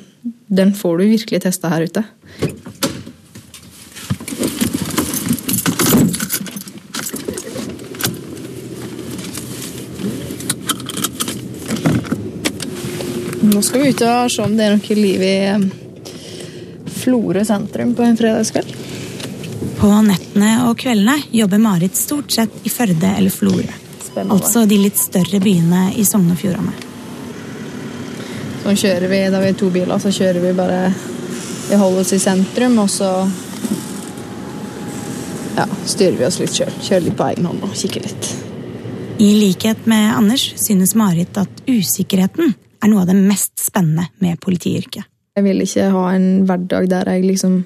den 0.51 0.75
får 0.77 0.99
du 0.99 1.07
virkelig 1.15 1.41
testa 1.47 1.71
her 1.73 1.87
ute. 1.87 2.03
Nå 13.55 13.61
skal 13.63 13.85
vi 13.85 13.89
ut 13.95 14.01
og 14.03 14.31
se 14.33 14.43
om 14.43 14.53
det 14.57 14.65
er 14.67 14.73
noe 14.75 14.95
liv 14.99 15.21
i 15.23 15.35
Florø 16.99 17.43
sentrum 17.47 17.93
på 17.95 18.03
en 18.03 18.17
fredagskveld. 18.19 18.73
På 19.79 19.91
nettene 20.05 20.51
og 20.65 20.77
kveldene 20.79 21.17
jobber 21.35 21.61
Marit 21.61 21.97
stort 21.99 22.31
sett 22.31 22.63
i 22.63 22.71
Førde 22.71 23.11
eller 23.17 23.33
Florø. 23.33 23.81
Altså 24.23 24.63
de 24.65 24.77
litt 24.79 24.97
større 24.99 25.41
byene 25.43 25.89
i 25.99 26.05
Sogn 26.07 26.31
og 26.31 26.39
Fjordane. 26.39 26.71
Sånn 28.63 28.79
kjører 28.79 29.11
vi, 29.11 29.19
Da 29.29 29.41
vi 29.43 29.49
er 29.51 29.57
to 29.59 29.69
biler, 29.69 29.99
så 29.99 30.09
kjører 30.09 30.41
vi 30.41 30.53
bare 30.57 30.79
Vi 31.67 31.77
holder 31.77 32.01
oss 32.01 32.13
i 32.13 32.19
sentrum, 32.21 32.79
og 32.79 32.89
så 32.93 33.09
ja, 35.55 35.65
styrer 35.85 36.17
vi 36.19 36.25
oss 36.27 36.39
litt 36.39 36.53
sjøl. 36.53 36.73
Kjører 36.81 37.07
litt 37.07 37.17
på 37.17 37.27
egen 37.31 37.47
hånd 37.49 37.63
og 37.65 37.73
kikker 37.77 38.05
litt. 38.05 38.29
I 39.17 39.31
likhet 39.39 39.85
med 39.89 40.11
Anders 40.11 40.43
synes 40.59 40.95
Marit 40.99 41.37
at 41.39 41.61
usikkerheten 41.67 42.53
er 42.83 42.91
noe 42.91 43.03
av 43.05 43.09
det 43.09 43.17
mest 43.17 43.55
spennende 43.63 44.09
med 44.21 44.39
politiyrket. 44.43 45.07
Jeg 45.35 45.43
vil 45.43 45.63
ikke 45.65 45.89
ha 45.91 46.03
en 46.13 46.27
hverdag 46.47 46.89
der 46.91 47.09
jeg 47.11 47.25
liksom 47.25 47.61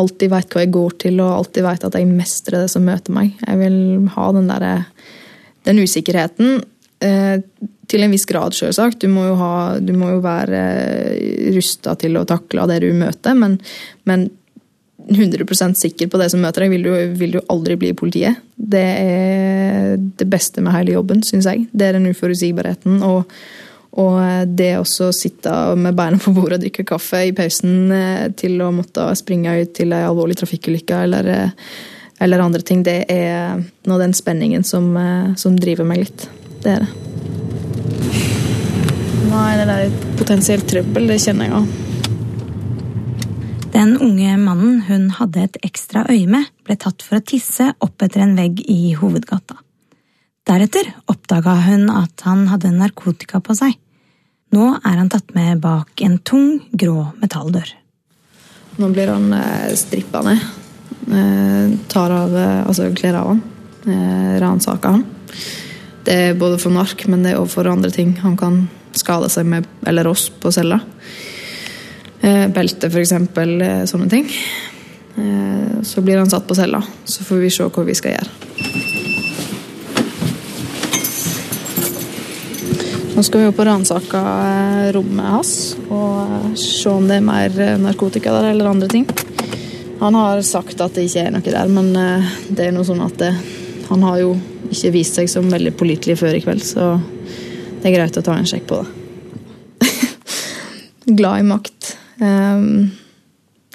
alltid 0.00 0.32
veit 0.32 0.54
hva 0.54 0.64
jeg 0.64 0.74
går 0.74 0.96
til, 1.04 1.20
og 1.22 1.38
alltid 1.38 1.66
veit 1.66 1.86
at 1.86 1.98
jeg 1.98 2.10
mestrer 2.10 2.64
det 2.64 2.72
som 2.72 2.86
møter 2.86 3.14
meg. 3.14 3.34
Jeg 3.44 3.60
vil 3.60 3.78
ha 4.16 4.30
den 4.36 4.50
derre 4.50 4.74
Den 5.64 5.78
usikkerheten. 5.80 6.58
Eh, 7.00 7.40
til 7.88 8.04
en 8.04 8.12
viss 8.12 8.26
grad, 8.28 8.52
sjølsagt. 8.56 9.00
Du, 9.00 9.08
må 9.08 9.26
jo 9.30 9.36
ha, 9.40 9.78
du 9.80 9.92
må 9.96 10.10
jo 10.12 10.22
være 10.24 10.60
rusta 11.54 11.94
til 12.00 12.18
å 12.20 12.24
takle 12.28 12.66
det 12.68 12.82
du 12.84 12.90
møter, 12.96 13.36
men, 13.38 13.58
men 14.08 14.26
100% 15.08 15.76
sikker 15.76 16.08
på 16.08 16.20
det 16.20 16.30
som 16.32 16.40
møter 16.44 16.64
deg, 16.64 16.74
vil 16.74 16.86
du, 16.86 16.92
vil 17.18 17.36
du 17.36 17.40
aldri 17.52 17.76
bli 17.80 17.92
i 17.92 17.96
politiet. 17.96 18.40
Det 18.56 18.84
er 18.84 19.96
det 19.98 20.28
beste 20.32 20.64
med 20.64 20.76
hele 20.76 20.96
jobben, 20.96 21.24
syns 21.26 21.48
jeg. 21.50 21.66
Det 21.72 21.88
er 21.88 21.98
den 21.98 22.08
uforutsigbarheten. 22.12 23.02
Og, 23.04 23.28
og 23.94 24.48
det 24.58 24.72
også 24.80 25.12
sitte 25.14 25.52
med 25.78 25.94
beina 25.94 26.18
på 26.18 26.32
bordet 26.34 26.58
og 26.58 26.64
drikke 26.64 26.86
kaffe 26.88 27.20
i 27.28 27.34
pausen 27.36 27.92
eh, 27.94 28.26
til 28.34 28.58
å 28.64 28.72
måtte 28.74 29.06
springe 29.18 29.54
ut 29.60 29.74
til 29.76 29.94
ei 29.94 30.02
alvorlig 30.02 30.38
trafikkulykke 30.40 31.02
eller, 31.06 31.28
eh, 31.30 31.70
eller 32.24 32.42
andre 32.42 32.62
ting, 32.66 32.82
det 32.86 33.04
er 33.12 33.60
nå 33.86 33.98
den 34.00 34.14
spenningen 34.16 34.66
som, 34.66 34.90
eh, 34.98 35.34
som 35.38 35.54
driver 35.60 35.86
meg 35.86 36.02
litt. 36.02 36.26
Det 36.64 36.74
er 36.74 36.82
det. 36.82 36.90
Nå 39.30 39.42
er 39.46 39.62
det 39.62 39.68
der 39.70 39.94
potensielt 40.18 40.66
trøbbel, 40.70 41.06
det 41.10 41.20
kjenner 41.22 41.50
jeg 41.50 41.58
òg. 41.60 41.80
Den 43.74 43.96
unge 43.98 44.36
mannen 44.38 44.82
hun 44.88 45.08
hadde 45.20 45.46
et 45.46 45.56
ekstra 45.66 46.04
øye 46.10 46.26
med, 46.30 46.50
ble 46.66 46.76
tatt 46.78 47.02
for 47.02 47.18
å 47.18 47.26
tisse 47.26 47.72
opp 47.82 48.02
etter 48.06 48.22
en 48.26 48.36
vegg 48.38 48.62
i 48.70 48.94
hovedgata. 48.98 49.58
Deretter 50.46 50.90
oppdaga 51.10 51.56
hun 51.64 51.88
at 51.90 52.26
han 52.26 52.46
hadde 52.50 52.74
narkotika 52.74 53.40
på 53.42 53.56
seg. 53.58 53.78
Nå 54.54 54.66
er 54.84 54.98
han 55.00 55.10
tatt 55.10 55.32
med 55.34 55.58
bak 55.62 56.02
en 56.04 56.18
tung, 56.22 56.60
grå 56.70 57.08
metalldør. 57.18 57.72
Nå 58.76 58.90
blir 58.94 59.10
han 59.10 59.32
eh, 59.34 59.72
strippa 59.78 60.22
ned. 60.26 60.44
Eh, 61.10 61.74
tar 61.90 62.14
av, 62.14 62.36
eh, 62.36 62.60
altså 62.66 62.90
kler 62.94 63.18
av 63.18 63.32
han. 63.32 63.42
Ransaker 64.40 64.94
han. 64.94 65.02
Det 66.04 66.14
er 66.28 66.38
både 66.40 66.56
for 66.60 66.72
nark, 66.72 67.02
men 67.10 67.24
det 67.24 67.34
er 67.34 67.40
også 67.40 67.58
for 67.58 67.68
andre 67.68 67.90
ting. 67.92 68.14
Han 68.22 68.36
kan 68.40 68.62
skade 68.96 69.28
seg 69.32 69.48
med, 69.48 69.66
eller 69.86 70.08
oss, 70.08 70.28
på 70.28 70.52
cella. 70.54 70.80
Belte. 72.54 72.88
Eh, 72.88 73.84
sånne 73.90 74.08
ting. 74.08 74.30
Så 75.84 76.02
blir 76.02 76.18
han 76.18 76.30
satt 76.30 76.48
på 76.48 76.56
cella. 76.56 76.82
Så 77.04 77.26
får 77.26 77.44
vi 77.44 77.52
se 77.52 77.68
hva 77.68 77.86
vi 77.86 77.98
skal 77.98 78.16
gjøre. 78.16 78.73
Nå 83.14 83.22
skal 83.22 83.44
vi 83.44 83.46
opp 83.46 83.60
og 83.62 83.66
ransake 83.68 84.18
eh, 84.18 84.88
rommet 84.96 85.28
hans 85.30 85.50
og 85.86 86.32
eh, 86.34 86.46
se 86.58 86.90
om 86.90 87.04
det 87.06 87.20
er 87.20 87.22
mer 87.22 87.60
eh, 87.62 87.76
narkotika 87.78 88.32
der 88.34 88.48
eller 88.50 88.72
andre 88.72 88.88
ting. 88.90 89.04
Han 90.00 90.18
har 90.18 90.42
sagt 90.42 90.82
at 90.82 90.96
det 90.96 91.04
ikke 91.06 91.22
er 91.22 91.30
noe 91.30 91.44
der, 91.46 91.70
men 91.70 91.92
det 92.50 92.66
er 92.66 92.74
noe 92.74 92.82
sånn 92.84 93.04
at 93.04 93.14
det, 93.20 93.30
han 93.86 94.02
har 94.02 94.18
jo 94.18 94.32
ikke 94.66 94.90
vist 94.96 95.20
seg 95.20 95.30
som 95.30 95.46
veldig 95.52 95.76
pålitelig 95.78 96.18
før 96.18 96.34
i 96.34 96.42
kveld, 96.42 96.66
så 96.66 96.96
det 97.78 97.92
er 97.92 97.94
greit 97.94 98.18
å 98.18 98.24
ta 98.26 98.34
en 98.34 98.50
sjekk 98.50 98.66
på 98.72 98.80
det. 98.82 99.92
Glad 101.20 101.44
i 101.44 101.46
makt. 101.52 101.94
Ehm, 102.18 102.90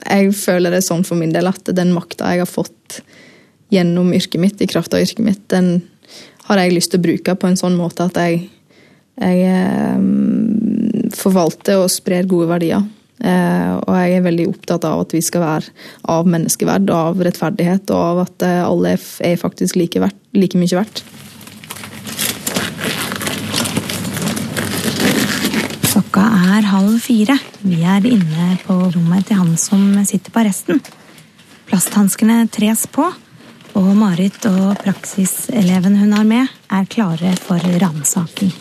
jeg 0.03 0.35
føler 0.35 0.75
det 0.75 0.83
sånn 0.83 1.07
for 1.07 1.15
min 1.15 1.31
del 1.33 1.47
at 1.47 1.71
den 1.79 1.95
makta 1.95 2.35
jeg 2.35 2.43
har 2.43 2.51
fått 2.51 2.99
gjennom 3.71 4.11
yrket 4.19 4.43
mitt, 4.43 4.59
i 4.59 4.67
kraft 4.67 4.93
av 4.93 5.07
yrket 5.07 5.23
mitt, 5.23 5.47
den 5.47 5.77
har 6.51 6.59
jeg 6.59 6.75
lyst 6.75 6.91
til 6.91 6.99
å 6.99 7.07
bruke 7.07 7.39
på 7.39 7.47
en 7.47 7.59
sånn 7.59 7.79
måte 7.79 8.11
at 8.11 8.19
jeg, 8.19 8.49
jeg 9.19 9.43
eh, 9.51 11.11
forvalter 11.19 11.83
og 11.83 11.91
sprer 11.91 12.27
gode 12.29 12.47
verdier. 12.51 12.85
Eh, 13.19 13.71
og 13.83 13.95
jeg 13.99 14.15
er 14.15 14.23
veldig 14.23 14.45
opptatt 14.53 14.85
av 14.87 15.01
at 15.03 15.13
vi 15.15 15.19
skal 15.23 15.43
være 15.43 15.73
av 16.07 16.27
menneskeverd, 16.29 16.91
av 16.93 17.19
rettferdighet, 17.27 17.91
og 17.91 18.03
av 18.13 18.21
at 18.23 18.45
eh, 18.47 18.61
alle 18.63 18.95
er 18.95 19.41
faktisk 19.41 19.79
like, 19.79 19.99
verdt, 19.99 20.19
like 20.37 20.59
mye 20.59 20.79
verdt. 20.79 21.03
Klokka 25.89 26.23
er 26.55 26.69
halv 26.71 26.95
fire. 27.03 27.35
Vi 27.59 27.81
er 27.83 28.07
inne 28.07 28.53
på 28.63 28.77
rommet 28.95 29.27
til 29.27 29.41
han 29.41 29.51
som 29.59 29.83
sitter 30.07 30.31
på 30.31 30.45
arresten. 30.45 30.79
Plasthanskene 31.67 32.45
tres 32.49 32.87
på, 32.89 33.03
og 33.77 33.89
Marit 33.99 34.39
og 34.49 34.79
praksiseleven 34.79 35.99
hun 35.99 36.15
har 36.15 36.25
med, 36.25 36.55
er 36.71 36.87
klare 36.89 37.35
for 37.43 37.61
ransaking. 37.83 38.55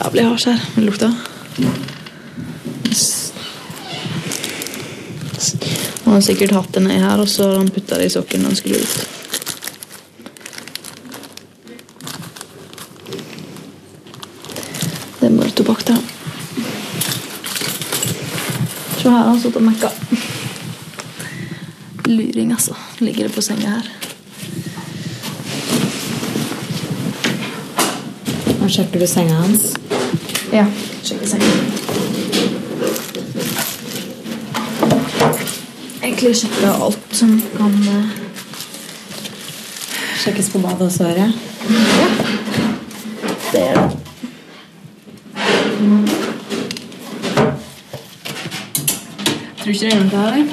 Jævlig 0.00 0.24
hasj 0.28 0.48
her. 0.50 0.60
Det 2.84 2.96
s- 2.96 3.32
Han 6.04 6.12
har 6.14 6.20
sikkert 6.20 6.50
hatt 6.50 6.72
det 6.74 6.82
nedi 6.82 6.98
her, 6.98 7.20
og 7.22 7.28
så 7.28 7.46
har 7.48 7.56
han 7.58 7.68
putta 7.70 7.96
det 7.98 8.06
i 8.10 8.14
sokken 8.16 8.40
når 8.42 8.48
han 8.50 8.56
skulle 8.56 8.80
ut. 8.80 9.06
Det 15.20 15.26
er 15.28 15.36
bare 15.36 15.50
tobakk, 15.56 15.82
det. 15.88 15.96
Se 19.00 19.08
her, 19.10 19.24
han 19.28 19.40
satt 19.42 19.56
og 19.56 19.64
mekka. 19.64 19.90
Luring, 22.10 22.52
altså. 22.52 22.74
Ligger 23.00 23.28
det 23.28 23.34
på 23.36 23.44
senga 23.44 23.74
her. 23.76 23.90
Nå 28.60 28.68
sjekker 28.68 29.00
du 29.00 29.06
senga 29.08 29.38
hans. 29.42 29.70
Ja, 30.50 30.64
sjekke 31.06 31.26
seg. 31.30 31.42
Egentlig 36.02 36.32
sjekke 36.40 36.72
alt 36.74 37.14
som 37.14 37.36
kan 37.54 37.76
uh... 37.86 38.08
Sjekkes 40.20 40.50
på 40.50 40.58
badet 40.58 40.88
også, 40.88 41.04
hører 41.04 41.20
jeg. 41.22 41.32
Det 43.52 43.62
er 43.62 43.74
det. 43.78 44.00
Tror 49.60 49.70
ikke 49.70 49.84
det 49.84 49.92
er 49.92 50.02
noe 50.02 50.24
her, 50.24 50.34
jeg. 50.34 50.46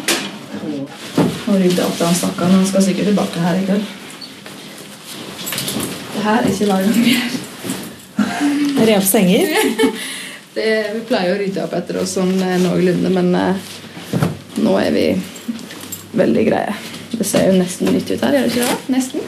Nå 1.48 1.58
rydder 1.58 1.84
opp 1.88 1.98
det 1.98 2.06
han 2.06 2.22
stakkaren. 2.22 2.56
Han 2.60 2.70
skal 2.70 2.86
sikkert 2.86 3.10
tilbake 3.10 3.48
her 3.48 3.58
i 3.58 3.66
kveld. 3.66 3.86
Det 6.14 6.24
her 6.30 6.40
er 6.44 6.50
ikke 6.54 6.70
laget 6.70 7.02
noe 7.02 7.18
mer. 8.78 8.88
Re 8.88 8.98
opp 9.02 9.10
senger. 9.10 9.52
Det, 10.58 10.70
vi 10.90 11.00
pleier 11.06 11.36
å 11.36 11.38
rydde 11.38 11.62
opp 11.68 11.74
etter 11.78 12.00
oss 12.02 12.16
sånn 12.18 12.32
eh, 12.42 12.56
noenlunde, 12.64 13.12
men 13.14 13.28
eh, 13.38 13.60
nå 14.66 14.72
er 14.82 14.90
vi 14.96 15.04
veldig 16.18 16.46
greie. 16.48 16.74
Det 17.12 17.26
ser 17.30 17.52
jo 17.52 17.60
nesten 17.60 17.92
nytt 17.94 18.10
ut 18.10 18.24
her, 18.26 18.34
gjør 18.34 18.48
det 18.48 18.52
ikke 18.56 18.66
det? 18.66 18.78
Nesten. 18.96 19.22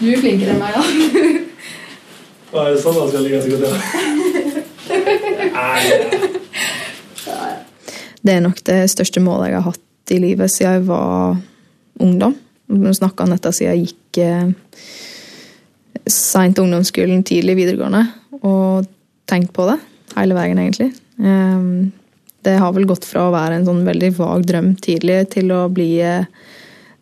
Du 0.00 0.08
er 0.10 0.18
flinkere 0.18 0.56
enn 0.56 0.62
meg, 0.64 0.74
da. 0.74 0.82
Hva 2.50 2.64
er 2.66 2.74
det 2.74 2.80
sånn 2.82 2.98
da 2.98 3.04
skal 3.08 3.22
ligge 3.22 3.38
til 3.44 3.54
godt 3.62 3.78
Det 8.22 8.32
er 8.34 8.42
nok 8.42 8.58
det 8.66 8.80
største 8.90 9.22
målet 9.22 9.52
jeg 9.52 9.58
har 9.60 9.68
hatt 9.70 10.14
i 10.14 10.18
livet 10.22 10.50
siden 10.52 10.74
jeg 10.74 10.82
var 10.90 11.38
ungdom. 12.02 12.34
Nå 12.72 12.92
snakka 12.98 13.24
han 13.24 13.34
dette 13.36 13.54
siden 13.54 13.72
jeg 13.72 13.92
gikk 13.92 14.10
eh, 14.26 14.50
seint 16.10 16.58
ungdomsskolen, 16.58 17.22
tidlig 17.26 17.56
videregående, 17.62 18.04
og 18.40 18.88
tenkt 19.28 19.52
på 19.56 19.66
det 19.68 19.78
hele 20.16 20.36
veien, 20.36 20.60
egentlig. 20.60 20.92
Ehm, 21.22 21.92
det 22.42 22.58
har 22.58 22.72
vel 22.74 22.88
gått 22.90 23.06
fra 23.06 23.28
å 23.28 23.34
være 23.34 23.60
en 23.60 23.68
sånn 23.68 23.84
veldig 23.86 24.10
vag 24.18 24.46
drøm 24.48 24.74
tidlig 24.82 25.20
til 25.36 25.52
å 25.54 25.66
bli, 25.72 26.00
eh, 26.00 26.26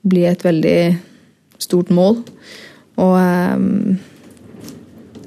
bli 0.03 0.27
et 0.29 0.43
veldig 0.45 0.99
stort 1.59 1.90
mål. 1.90 2.21
Og 3.01 3.16
ehm, 3.16 3.99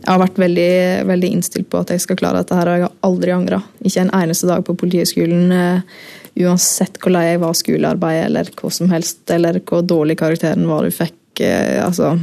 jeg 0.04 0.12
har 0.12 0.20
vært 0.20 0.40
veldig, 0.42 0.74
veldig, 1.08 1.30
innstilt 1.32 1.70
på 1.72 1.80
at 1.80 1.94
jeg 1.94 2.04
skal 2.04 2.18
klare 2.20 2.42
dette 2.42 2.58
her, 2.58 2.68
og 2.68 2.76
jeg 2.76 2.86
har 2.90 2.98
aldri 3.08 3.32
angra. 3.32 3.62
Ikke 3.88 4.04
en 4.04 4.12
eneste 4.18 4.50
dag 4.50 4.66
på 4.68 4.76
Politihøgskolen, 4.76 5.54
uh, 5.56 6.02
uansett 6.44 7.00
hvor 7.00 7.14
lei 7.16 7.30
jeg 7.30 7.40
var 7.40 7.54
av 7.54 7.56
skolearbeid 7.56 8.20
eller 8.26 8.50
hva 8.60 8.72
som 8.74 8.92
helst, 8.92 9.24
eller 9.32 9.62
hvor 9.64 9.86
dårlig 9.88 10.18
karakteren 10.20 10.68
var 10.68 10.84
du 10.84 10.92
fikk, 10.92 11.16
uh, 11.40 11.86
altså, 11.86 12.18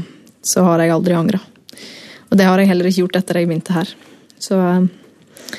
så 0.44 0.66
har 0.66 0.84
jeg 0.84 0.92
aldri 0.92 1.16
angra. 1.16 1.40
Og 2.30 2.38
det 2.38 2.46
har 2.46 2.62
jeg 2.62 2.70
heller 2.70 2.88
ikke 2.88 3.02
gjort 3.04 3.20
etter 3.20 3.40
jeg 3.40 3.50
begynte 3.50 3.74
her. 3.74 3.92
Så, 4.40 4.56
uh, 4.56 5.54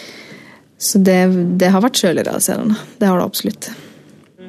så 0.81 1.01
det, 1.03 1.19
det, 1.61 1.71
har 1.73 1.83
vært 1.83 1.99
sjølrealiserende. 1.99 2.77
Det 2.99 3.09
har 3.09 3.19
det 3.19 3.27
absolutt. 3.27 3.71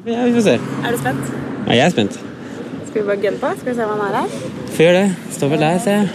Ja, 0.03 0.23
vi 0.25 0.35
får 0.35 0.45
se. 0.47 0.55
Er 0.83 0.95
du 0.95 1.01
spent? 1.01 1.33
Ja, 1.67 1.75
jeg 1.77 1.85
er 1.85 1.95
spent. 1.95 2.19
Skal 2.87 3.01
vi 3.01 3.07
bare 3.07 3.21
gunne 3.23 3.41
på? 3.41 3.51
Skal 3.59 3.71
vi 3.71 3.75
se 3.77 3.89
hva 3.89 3.97
han 3.97 4.05
er 4.07 4.17
her? 4.21 4.33
Få 4.73 4.87
gjøre 4.87 5.03
det. 5.03 5.35
Står 5.35 5.53
vel 5.53 5.65
der, 5.65 5.79
ser 5.83 5.99
jeg. 6.01 6.07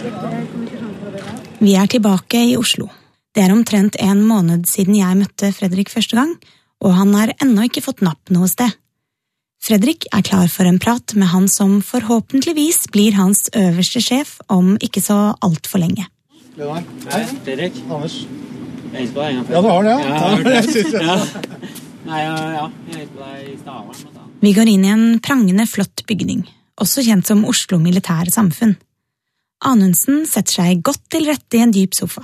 Vi 1.59 1.75
er 1.75 1.89
tilbake 1.91 2.43
i 2.51 2.55
Oslo. 2.59 2.89
Det 3.35 3.43
er 3.43 3.53
omtrent 3.53 3.97
en 4.01 4.21
måned 4.25 4.65
siden 4.69 4.95
jeg 4.97 5.17
møtte 5.19 5.51
Fredrik 5.55 5.91
første 5.91 6.17
gang, 6.17 6.31
og 6.79 6.95
han 6.95 7.11
har 7.17 7.33
ennå 7.43 7.67
ikke 7.67 7.83
fått 7.85 8.03
napp 8.05 8.31
noe 8.33 8.47
sted. 8.51 8.71
Fredrik 9.59 10.05
er 10.15 10.23
klar 10.23 10.47
for 10.51 10.67
en 10.69 10.79
prat 10.79 11.13
med 11.19 11.29
han 11.33 11.47
som 11.51 11.79
forhåpentligvis 11.83 12.85
blir 12.93 13.17
hans 13.19 13.49
øverste 13.51 14.01
sjef 14.03 14.37
om 14.47 14.77
ikke 14.79 15.03
så 15.03 15.17
altfor 15.45 15.83
lenge. 15.83 16.07
Hei, 16.59 17.23
Fredrik. 17.43 17.75
Anders. 17.89 18.21
Jeg 18.89 19.03
hilser 19.03 19.13
på 19.13 19.21
deg 19.21 19.29
en 19.29 19.37
gang 19.37 19.47
før. 19.47 19.53
Ja, 19.53 19.61
du 19.61 19.69
har 19.69 19.83
det, 19.85 19.91
ja? 19.91 19.99
Ja, 19.99 20.53
jeg 20.55 20.73
det. 20.73 21.01
Ja. 21.03 21.17
Nei, 22.09 22.21
ja. 22.23 22.63
Jeg 22.87 22.95
hilser 22.95 23.11
på 23.13 23.27
deg 23.27 23.51
i 23.51 23.57
Stavern. 23.59 24.15
Vi 24.39 24.53
går 24.55 24.71
inn 24.71 24.85
i 24.87 24.93
en 24.93 25.05
prangende 25.23 25.65
flott 25.67 26.05
bygning, 26.07 26.45
også 26.79 27.03
kjent 27.03 27.27
som 27.27 27.43
Oslo 27.47 27.77
Militære 27.83 28.31
Samfunn. 28.31 28.77
Anundsen 29.67 30.23
setter 30.23 30.61
seg 30.61 30.83
godt 30.87 31.03
til 31.11 31.27
rette 31.27 31.59
i 31.59 31.63
en 31.65 31.75
dyp 31.75 31.97
sofa. 31.97 32.23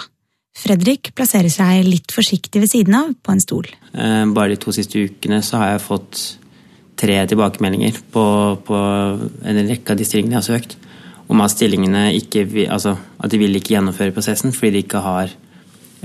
Fredrik 0.55 1.11
plasserer 1.19 1.51
seg 1.51 1.83
litt 1.83 2.15
forsiktig 2.15 2.61
ved 2.63 2.71
siden 2.71 2.95
av, 2.95 3.11
på 3.19 3.33
en 3.35 3.43
stol. 3.43 3.67
Eh, 3.91 4.23
Bare 4.31 4.53
de 4.53 4.59
to 4.63 4.71
siste 4.71 5.03
ukene 5.03 5.41
så 5.43 5.59
har 5.59 5.73
jeg 5.73 5.83
fått 5.83 6.21
tre 6.99 7.17
tilbakemeldinger 7.27 8.01
på, 8.11 8.25
på 8.65 8.81
en 9.45 9.61
rekke 9.69 9.93
av 9.93 9.99
de 9.99 10.07
stillingene 10.07 10.37
jeg 10.37 10.41
har 10.41 10.49
søkt, 10.49 10.77
om 11.27 11.41
at 11.41 11.53
stillingene 11.53 12.07
ikke 12.15 12.45
altså, 12.69 12.95
at 12.95 13.31
de 13.31 13.39
vil 13.41 13.57
ikke 13.57 13.75
gjennomføre 13.75 14.13
prosessen 14.15 14.53
fordi 14.55 14.77
de 14.77 14.85
ikke 14.85 15.01
har 15.03 15.33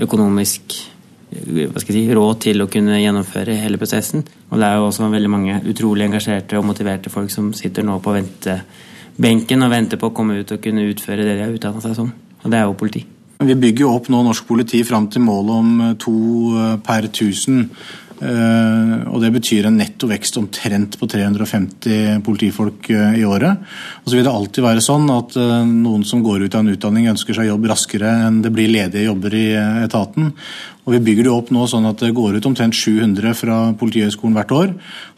økonomisk 0.00 0.78
jeg 1.30 1.84
si, 1.86 2.02
råd 2.10 2.40
til 2.42 2.62
å 2.64 2.68
kunne 2.70 2.98
gjennomføre 2.98 3.54
hele 3.60 3.78
prosessen. 3.78 4.24
Og 4.50 4.58
det 4.58 4.66
er 4.66 4.80
jo 4.80 4.88
også 4.88 5.06
veldig 5.12 5.30
mange 5.30 5.60
utrolig 5.70 6.08
engasjerte 6.08 6.58
og 6.58 6.66
motiverte 6.66 7.12
folk 7.12 7.30
som 7.30 7.52
sitter 7.54 7.86
nå 7.86 8.00
på 8.02 8.16
ventebenken 8.16 9.62
og 9.62 9.70
venter 9.70 10.00
på 10.00 10.10
å 10.10 10.16
komme 10.16 10.40
ut 10.40 10.52
og 10.56 10.62
kunne 10.64 10.88
utføre 10.90 11.22
det 11.22 11.36
de 11.36 11.46
har 11.46 11.54
utdanna 11.54 11.82
seg 11.84 11.94
som. 11.98 12.10
Og 12.42 12.50
det 12.50 12.58
er 12.58 12.66
jo 12.66 12.78
politi. 12.80 13.04
Vi 13.40 13.56
bygger 13.56 13.86
jo 13.86 13.94
opp 13.94 14.10
nå 14.12 14.20
norsk 14.26 14.44
politi 14.48 14.82
fram 14.84 15.06
til 15.12 15.22
målet 15.24 15.54
om 15.54 15.68
eh, 15.86 15.94
to 16.00 16.16
eh, 16.58 16.74
per 16.84 17.06
1000. 17.08 17.62
Eh, 18.20 18.96
Og 19.10 19.22
det 19.22 19.30
betyr 19.32 19.66
en 19.66 19.78
netto 19.80 20.08
vekst 20.10 20.36
omtrent 20.36 20.98
på 21.00 21.08
350 21.08 22.20
politifolk 22.24 22.90
eh, 22.92 23.20
i 23.20 23.24
året. 23.24 23.62
Og 24.04 24.10
så 24.10 24.18
vil 24.18 24.26
det 24.26 24.34
alltid 24.34 24.66
være 24.66 24.84
sånn 24.84 25.08
at 25.14 25.36
eh, 25.40 25.64
noen 25.64 26.04
som 26.04 26.22
går 26.24 26.44
ut 26.44 26.54
av 26.54 26.60
en 26.62 26.74
utdanning 26.74 27.08
ønsker 27.10 27.36
seg 27.36 27.48
jobb 27.48 27.70
raskere 27.70 28.12
enn 28.26 28.42
det 28.44 28.52
blir 28.52 28.70
ledige 28.70 29.08
jobber 29.08 29.36
i 29.36 29.46
etaten. 29.86 30.34
Og 30.84 30.94
vi 30.96 31.02
bygger 31.08 31.28
det 31.28 31.32
opp 31.32 31.50
nå 31.54 31.64
sånn 31.70 31.88
at 31.88 32.04
det 32.04 32.12
går 32.16 32.36
ut 32.36 32.48
omtrent 32.50 32.76
700 32.76 33.34
fra 33.38 33.58
Politihøgskolen 33.80 34.36
hvert 34.36 34.56
år. 34.56 34.72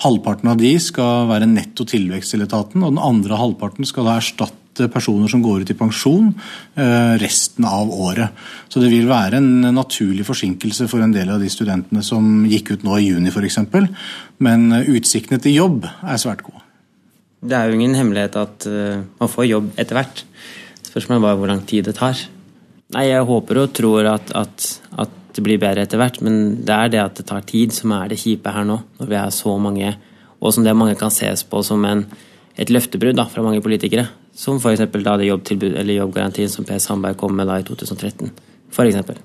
Halvparten 0.06 0.54
av 0.54 0.62
de 0.62 0.72
skal 0.82 1.30
være 1.30 1.50
netto 1.50 1.86
tilvekst 1.88 2.36
til 2.36 2.46
etaten, 2.46 2.82
og 2.82 2.94
den 2.94 3.02
andre 3.02 3.38
halvparten 3.40 3.88
skal 3.88 4.06
da 4.08 4.18
erstatte 4.20 4.61
personer 4.92 5.28
som 5.28 5.42
går 5.44 5.62
ut 5.62 5.70
i 5.70 5.76
pensjon 5.76 6.30
eh, 6.74 7.14
resten 7.20 7.66
av 7.68 7.90
året. 7.92 8.32
Så 8.72 8.80
det 8.80 8.90
vil 8.92 9.10
være 9.10 9.38
en 9.38 9.74
naturlig 9.74 10.26
forsinkelse 10.26 10.88
for 10.90 11.04
en 11.04 11.14
del 11.14 11.30
av 11.34 11.42
de 11.42 11.50
studentene 11.52 12.04
som 12.06 12.44
gikk 12.48 12.74
ut 12.74 12.86
nå 12.86 12.98
i 12.98 13.08
juni 13.10 13.32
f.eks. 13.32 13.58
Men 14.42 14.68
eh, 14.72 14.92
utsiktene 14.96 15.42
til 15.42 15.58
jobb 15.58 15.86
er 15.86 16.20
svært 16.20 16.44
gode. 16.46 16.62
Det 17.42 17.58
er 17.58 17.68
jo 17.68 17.78
ingen 17.78 17.96
hemmelighet 17.98 18.38
at 18.38 18.68
eh, 18.70 19.02
man 19.18 19.30
får 19.30 19.50
jobb 19.50 19.72
etter 19.76 19.98
hvert. 19.98 20.24
Spørsmålet 20.86 21.18
er 21.18 21.26
bare 21.26 21.40
hvor 21.40 21.50
lang 21.50 21.64
tid 21.66 21.88
det 21.88 21.96
tar. 21.98 22.20
Nei, 22.92 23.08
Jeg 23.08 23.26
håper 23.28 23.62
og 23.62 23.74
tror 23.74 24.08
at, 24.10 24.32
at, 24.36 24.68
at 25.00 25.18
det 25.32 25.44
blir 25.44 25.60
bedre 25.60 25.86
etter 25.86 26.00
hvert, 26.00 26.20
men 26.24 26.62
det 26.64 26.74
er 26.76 26.92
det 26.92 27.00
at 27.02 27.16
det 27.18 27.26
tar 27.28 27.44
tid 27.48 27.72
som 27.74 27.94
er 27.96 28.12
det 28.12 28.20
kjipe 28.20 28.52
her 28.52 28.66
nå, 28.68 28.78
når 29.00 29.08
vi 29.08 29.16
er 29.16 29.32
så 29.32 29.54
mange, 29.56 29.94
og 30.42 30.52
som 30.52 30.66
det 30.66 30.76
mange 30.76 30.98
kan 31.00 31.12
ses 31.14 31.44
på 31.48 31.62
som 31.64 31.84
en, 31.88 32.04
et 32.60 32.72
løftebrudd 32.72 33.20
fra 33.32 33.44
mange 33.44 33.62
politikere. 33.64 34.10
Som 34.34 34.60
f.eks. 34.60 34.86
da 35.04 35.18
det 35.20 35.28
jobbtilbud, 35.28 35.76
eller 35.76 36.00
jobbgarantien 36.00 36.50
som 36.50 36.64
Per 36.64 36.80
Sandberg 36.80 37.18
kom 37.20 37.36
med 37.36 37.50
da 37.50 37.58
i 37.60 37.66
2013. 37.68 38.32
For 38.72 38.88
eksempel. 38.88 39.20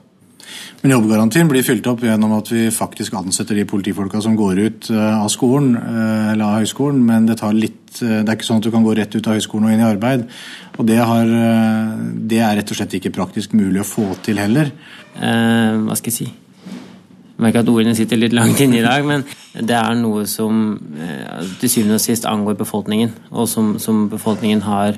Men 0.81 0.93
jobbgarantien 0.93 1.49
blir 1.49 1.65
fylt 1.65 1.87
opp 1.89 2.03
gjennom 2.05 2.35
at 2.37 2.51
vi 2.53 2.67
faktisk 2.71 3.15
ansetter 3.19 3.57
de 3.57 3.65
politifolka 3.67 4.21
som 4.23 4.37
går 4.37 4.61
ut 4.61 4.89
eh, 4.93 5.15
av 5.17 5.27
skolen 5.33 5.73
eh, 5.79 6.31
eller 6.33 6.45
av 6.45 6.61
høyskolen, 6.61 7.01
men 7.07 7.27
det 7.27 7.39
tar 7.41 7.57
litt 7.57 8.01
eh, 8.01 8.21
Det 8.21 8.29
er 8.29 8.37
ikke 8.37 8.47
sånn 8.47 8.61
at 8.61 8.67
du 8.67 8.73
kan 8.73 8.85
gå 8.85 8.95
rett 8.97 9.15
ut 9.15 9.27
av 9.27 9.37
høyskolen 9.37 9.67
og 9.67 9.75
inn 9.75 9.83
i 9.83 9.87
arbeid. 9.87 10.27
Og 10.77 10.87
det, 10.87 10.99
har, 11.09 11.31
det 12.29 12.41
er 12.45 12.59
rett 12.59 12.71
og 12.71 12.77
slett 12.77 12.99
ikke 12.99 13.15
praktisk 13.15 13.55
mulig 13.57 13.81
å 13.81 13.87
få 13.87 14.11
til 14.25 14.37
heller. 14.41 14.69
Eh, 15.17 15.79
hva 15.87 15.97
skal 15.97 16.13
jeg 16.13 16.19
si? 16.19 16.29
Jeg 17.37 17.45
merker 17.45 17.61
at 17.61 17.69
ordene 17.69 17.93
sitter 17.93 18.17
litt 18.17 18.33
langt 18.33 18.57
inne 18.63 18.79
i 18.79 18.85
dag, 18.85 19.03
men 19.05 19.21
det 19.53 19.75
er 19.77 19.97
noe 19.99 20.23
som 20.25 20.71
eh, 20.97 21.43
til 21.61 21.69
syvende 21.69 21.99
og 21.99 22.01
sist 22.01 22.25
angår 22.25 22.57
befolkningen, 22.57 23.11
og 23.29 23.45
som, 23.51 23.75
som 23.81 24.07
befolkningen 24.09 24.63
har 24.65 24.97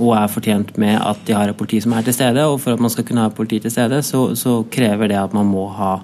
og 0.00 0.14
er 0.16 0.30
fortjent 0.32 0.72
med 0.80 0.96
at 0.96 1.20
de 1.28 1.34
har 1.36 1.50
et 1.50 1.58
politi 1.58 1.82
som 1.84 1.92
er 1.92 2.06
til 2.06 2.16
stede. 2.16 2.46
Og 2.48 2.56
for 2.62 2.72
at 2.72 2.80
man 2.80 2.92
skal 2.92 3.04
kunne 3.04 3.20
ha 3.20 3.28
et 3.28 3.36
politi 3.36 3.60
til 3.60 3.74
stede, 3.74 4.00
så, 4.06 4.30
så 4.32 4.62
krever 4.72 5.12
det 5.12 5.20
at 5.20 5.36
man 5.36 5.48
må 5.52 5.66
ha 5.76 5.98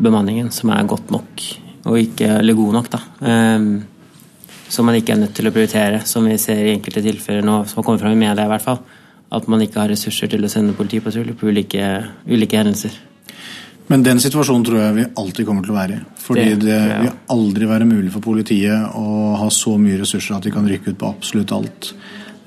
bemanningen 0.00 0.52
som 0.54 0.70
er 0.70 0.86
godt 0.88 1.10
nok, 1.10 1.44
og 1.90 1.98
ikke, 1.98 2.30
eller 2.38 2.54
god 2.56 2.78
nok, 2.78 2.92
da. 2.94 3.02
Um, 3.26 3.70
som 4.70 4.86
man 4.86 4.94
ikke 5.00 5.16
er 5.16 5.22
nødt 5.24 5.34
til 5.34 5.50
å 5.50 5.54
prioritere, 5.54 6.04
som 6.06 6.30
vi 6.30 6.38
ser 6.38 6.62
i 6.62 6.76
enkelte 6.76 7.02
tilfeller 7.02 7.42
nå, 7.42 7.64
som 7.66 7.80
har 7.80 7.88
kommet 7.88 8.04
fram 8.04 8.14
i 8.14 8.22
media 8.22 8.46
i 8.46 8.52
hvert 8.54 8.68
fall. 8.68 8.78
At 9.34 9.50
man 9.50 9.62
ikke 9.66 9.82
har 9.82 9.90
ressurser 9.90 10.30
til 10.30 10.46
å 10.46 10.50
sende 10.50 10.76
politi 10.78 11.02
på 11.02 11.10
ulike, 11.42 11.88
ulike 12.30 12.62
hendelser. 12.62 12.94
Men 13.90 14.04
den 14.06 14.20
situasjonen 14.22 14.64
tror 14.66 14.78
jeg 14.78 14.96
vi 15.00 15.04
alltid 15.18 15.46
kommer 15.48 15.66
til 15.66 15.74
å 15.74 15.78
være 15.80 15.96
i. 15.98 16.00
Fordi 16.22 16.46
Det 16.54 16.62
det, 16.62 16.78
ja. 16.78 16.98
vil 17.02 17.12
aldri 17.34 17.66
være 17.66 17.88
mulig 17.90 18.12
for 18.14 18.22
politiet 18.22 18.94
å 18.94 19.34
ha 19.40 19.48
så 19.50 19.74
mye 19.82 19.98
ressurser 19.98 20.36
at 20.36 20.46
de 20.46 20.52
kan 20.54 20.68
rykke 20.68 20.92
ut 20.92 20.98
på 21.00 21.10
absolutt 21.10 21.54
alt. 21.56 21.92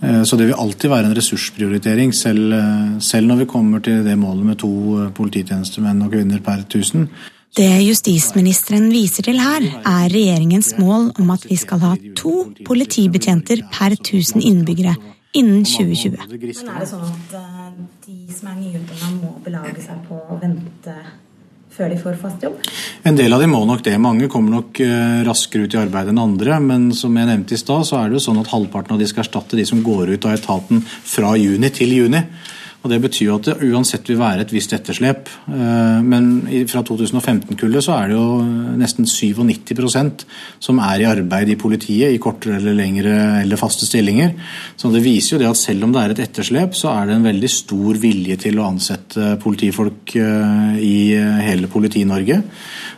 Eh, 0.03 0.23
Så 0.23 0.37
det 0.37 0.47
vil 0.47 0.55
alltid 0.55 0.89
være 0.89 1.09
en 1.09 1.15
ressursprioritering, 1.15 2.13
selv, 2.13 2.53
eh, 2.53 2.99
selv 2.99 3.27
når 3.27 3.37
vi 3.43 3.45
kommer 3.45 3.83
til 3.83 4.03
det 4.03 4.17
målet 4.17 4.45
med 4.45 4.57
to 4.59 4.71
eh, 5.03 5.09
polititjenestemenn 5.09 6.01
og 6.03 6.13
-kvinner 6.13 6.39
per 6.43 6.63
1000. 6.63 7.07
Det 7.55 7.87
justisministeren 7.87 8.89
viser 8.89 9.23
til 9.23 9.37
her, 9.37 9.61
er 9.61 10.09
regjeringens 10.09 10.77
mål 10.79 11.11
om 11.19 11.29
at 11.29 11.45
vi 11.49 11.55
skal 11.55 11.79
ha 11.79 11.95
to 12.15 12.53
politibetjenter 12.65 13.61
per 13.69 13.91
1000 13.91 14.41
innbyggere 14.41 14.95
innen 15.35 15.63
2020. 15.63 16.17
Men 16.29 16.31
er 16.31 16.79
det 16.79 16.89
sånn 16.89 17.03
at 17.03 17.75
de 18.05 18.33
som 18.33 18.47
er 18.47 18.55
nyutdanna 18.55 19.21
må 19.21 19.43
belage 19.43 19.81
seg 19.81 19.97
på 20.07 20.15
å 20.15 20.41
vente 20.41 20.95
før 21.73 21.93
de 21.93 21.99
får 21.99 22.17
fast 22.21 22.43
jobb? 22.45 22.59
En 23.07 23.17
del 23.17 23.33
av 23.33 23.41
de 23.43 23.49
må 23.51 23.63
nok 23.67 23.83
det. 23.85 23.95
Mange 24.01 24.29
kommer 24.31 24.59
nok 24.59 24.81
eh, 24.83 25.21
raskere 25.27 25.67
ut 25.67 25.75
i 25.75 25.81
arbeid 25.81 26.11
enn 26.11 26.21
andre. 26.21 26.59
Men 26.63 26.89
som 26.95 27.15
jeg 27.17 27.29
nevnte 27.29 27.57
i 27.57 27.61
stad, 27.61 27.87
så 27.89 27.99
er 27.99 28.09
det 28.09 28.19
jo 28.19 28.25
sånn 28.27 28.41
at 28.43 28.51
halvparten 28.53 28.95
av 28.95 29.01
de 29.01 29.09
skal 29.09 29.25
erstatte 29.25 29.59
de 29.59 29.65
som 29.67 29.83
går 29.85 30.13
ut 30.15 30.27
av 30.29 30.37
etaten 30.37 30.83
fra 30.87 31.33
juni 31.39 31.71
til 31.73 31.95
juni. 31.97 32.23
Og 32.83 32.91
Det 32.91 32.99
betyr 32.99 33.27
jo 33.29 33.35
at 33.37 33.47
det 33.47 33.69
uansett 33.71 34.09
vil 34.11 34.19
være 34.19 34.43
et 34.43 34.51
visst 34.51 34.73
etterslep. 34.75 35.29
Eh, 35.47 36.01
Men 36.03 36.25
fra 36.67 36.83
2015-kullet 36.83 37.85
så 37.85 37.95
er 37.95 38.11
det 38.11 38.17
jo 38.17 38.43
nesten 38.79 39.07
97% 39.07 40.25
som 40.59 40.81
er 40.83 41.03
i 41.03 41.07
arbeid 41.07 41.53
i 41.53 41.59
politiet 41.59 42.11
i 42.11 42.19
kortere 42.19 42.59
eller 42.59 42.75
lengre 42.75 43.15
eller 43.41 43.59
faste 43.59 43.87
stillinger. 43.87 44.35
Så 44.75 44.91
det 44.91 45.03
viser 45.05 45.37
jo 45.37 45.41
det 45.43 45.51
at 45.53 45.61
selv 45.61 45.87
om 45.87 45.95
det 45.95 46.03
er 46.03 46.15
et 46.15 46.23
etterslep, 46.27 46.75
så 46.75 46.91
er 46.91 47.07
det 47.07 47.17
en 47.17 47.29
veldig 47.29 47.51
stor 47.55 48.01
vilje 48.03 48.37
til 48.43 48.59
å 48.59 48.67
ansette 48.67 49.37
politifolk 49.43 50.15
eh, 50.19 50.75
i 50.83 50.95
hele 51.47 51.71
Politi-Norge. 51.71 52.41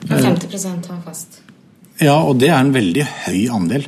50% 0.09 0.89
har 0.89 1.01
fast. 1.05 1.41
Ja, 2.01 2.17
og 2.25 2.39
det 2.41 2.49
er 2.49 2.59
en 2.59 2.73
veldig 2.75 3.05
høy 3.27 3.45
andel. 3.53 3.85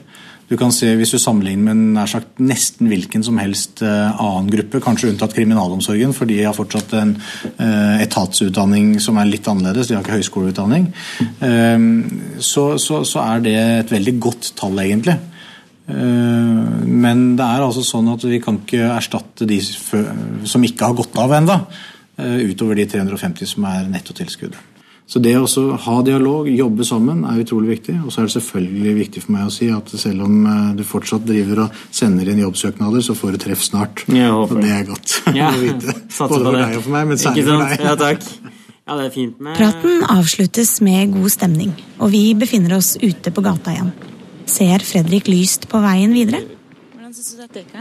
Du 0.48 0.56
kan 0.56 0.72
se, 0.72 0.94
Hvis 0.96 1.12
du 1.12 1.20
sammenligner 1.20 1.74
med 1.74 1.96
nær 1.98 2.08
sagt 2.08 2.40
nesten 2.40 2.88
hvilken 2.88 3.24
som 3.24 3.40
helst 3.42 3.82
eh, 3.84 4.22
annen 4.22 4.48
gruppe, 4.52 4.80
kanskje 4.84 5.12
unntatt 5.12 5.36
kriminalomsorgen, 5.36 6.14
for 6.16 6.30
de 6.30 6.40
har 6.40 6.56
fortsatt 6.56 6.94
en 6.96 7.16
eh, 7.58 8.04
etatsutdanning 8.06 8.96
som 9.04 9.20
er 9.20 9.28
litt 9.28 9.48
annerledes, 9.48 9.90
de 9.90 9.98
har 9.98 10.06
ikke 10.06 10.22
høyskoleutdanning, 10.22 10.88
eh, 11.44 11.88
så, 12.40 12.70
så, 12.80 13.02
så 13.04 13.26
er 13.26 13.44
det 13.44 13.58
et 13.58 13.92
veldig 13.92 14.16
godt 14.24 14.54
tall, 14.60 14.80
egentlig. 14.86 15.18
Men 15.88 17.22
det 17.40 17.46
er 17.46 17.64
altså 17.64 17.80
sånn 17.86 18.10
at 18.12 18.26
vi 18.28 18.42
kan 18.44 18.58
ikke 18.60 18.90
erstatte 18.92 19.46
de 19.48 19.62
som 19.64 20.66
ikke 20.68 20.90
har 20.90 20.98
gått 20.98 21.16
av 21.16 21.32
eh, 21.38 22.42
utover 22.44 22.76
de 22.76 22.88
350 22.92 23.54
som 23.54 23.68
er 23.70 23.88
nettotilskuddet. 23.88 24.77
Så 25.08 25.22
det 25.24 25.38
å 25.40 25.48
ha 25.86 25.94
dialog, 26.04 26.50
jobbe 26.52 26.84
sammen, 26.84 27.22
er 27.30 27.40
utrolig 27.40 27.78
viktig. 27.78 27.96
Og 28.04 28.12
så 28.12 28.22
er 28.22 28.28
det 28.28 28.34
selvfølgelig 28.34 28.96
viktig 28.98 29.22
for 29.24 29.36
meg 29.38 29.48
å 29.48 29.54
si 29.56 29.70
at 29.72 29.94
selv 29.96 30.26
om 30.26 30.42
eh, 30.52 30.74
du 30.76 30.84
fortsatt 30.88 31.24
driver 31.24 31.64
og 31.64 31.78
sender 31.96 32.28
inn 32.28 32.42
jobbsøknader, 32.44 33.06
så 33.06 33.16
får 33.16 33.38
du 33.38 33.40
treff 33.46 33.64
snart. 33.64 34.04
og 34.12 34.52
det 34.60 34.74
er 34.76 34.84
godt 34.90 35.16
ja, 35.38 35.54
å 35.54 35.62
vite. 35.64 35.96
Både 36.18 36.42
for 36.44 36.58
deg 36.60 36.76
og 36.76 36.84
for 36.84 36.96
meg, 36.98 37.08
men 37.14 37.22
særlig 37.22 37.46
for 37.48 37.64
deg. 37.64 37.86
Ja, 37.88 37.96
takk. 38.02 38.28
Ja, 38.88 38.96
det 38.96 39.06
er 39.06 39.14
fint 39.16 39.40
med 39.44 39.58
Praten 39.60 40.04
avsluttes 40.12 40.78
med 40.84 41.16
god 41.16 41.32
stemning, 41.34 41.72
og 42.00 42.12
vi 42.12 42.24
befinner 42.40 42.78
oss 42.78 42.94
ute 43.00 43.32
på 43.36 43.44
gata 43.44 43.74
igjen. 43.74 43.94
Ser 44.48 44.84
Fredrik 44.88 45.28
lyst 45.32 45.68
på 45.72 45.82
veien 45.84 46.16
videre? 46.16 46.44
Hvordan 46.96 47.16
syns 47.16 47.34
du 47.34 47.42
dette 47.46 47.64
gikk? 47.64 47.74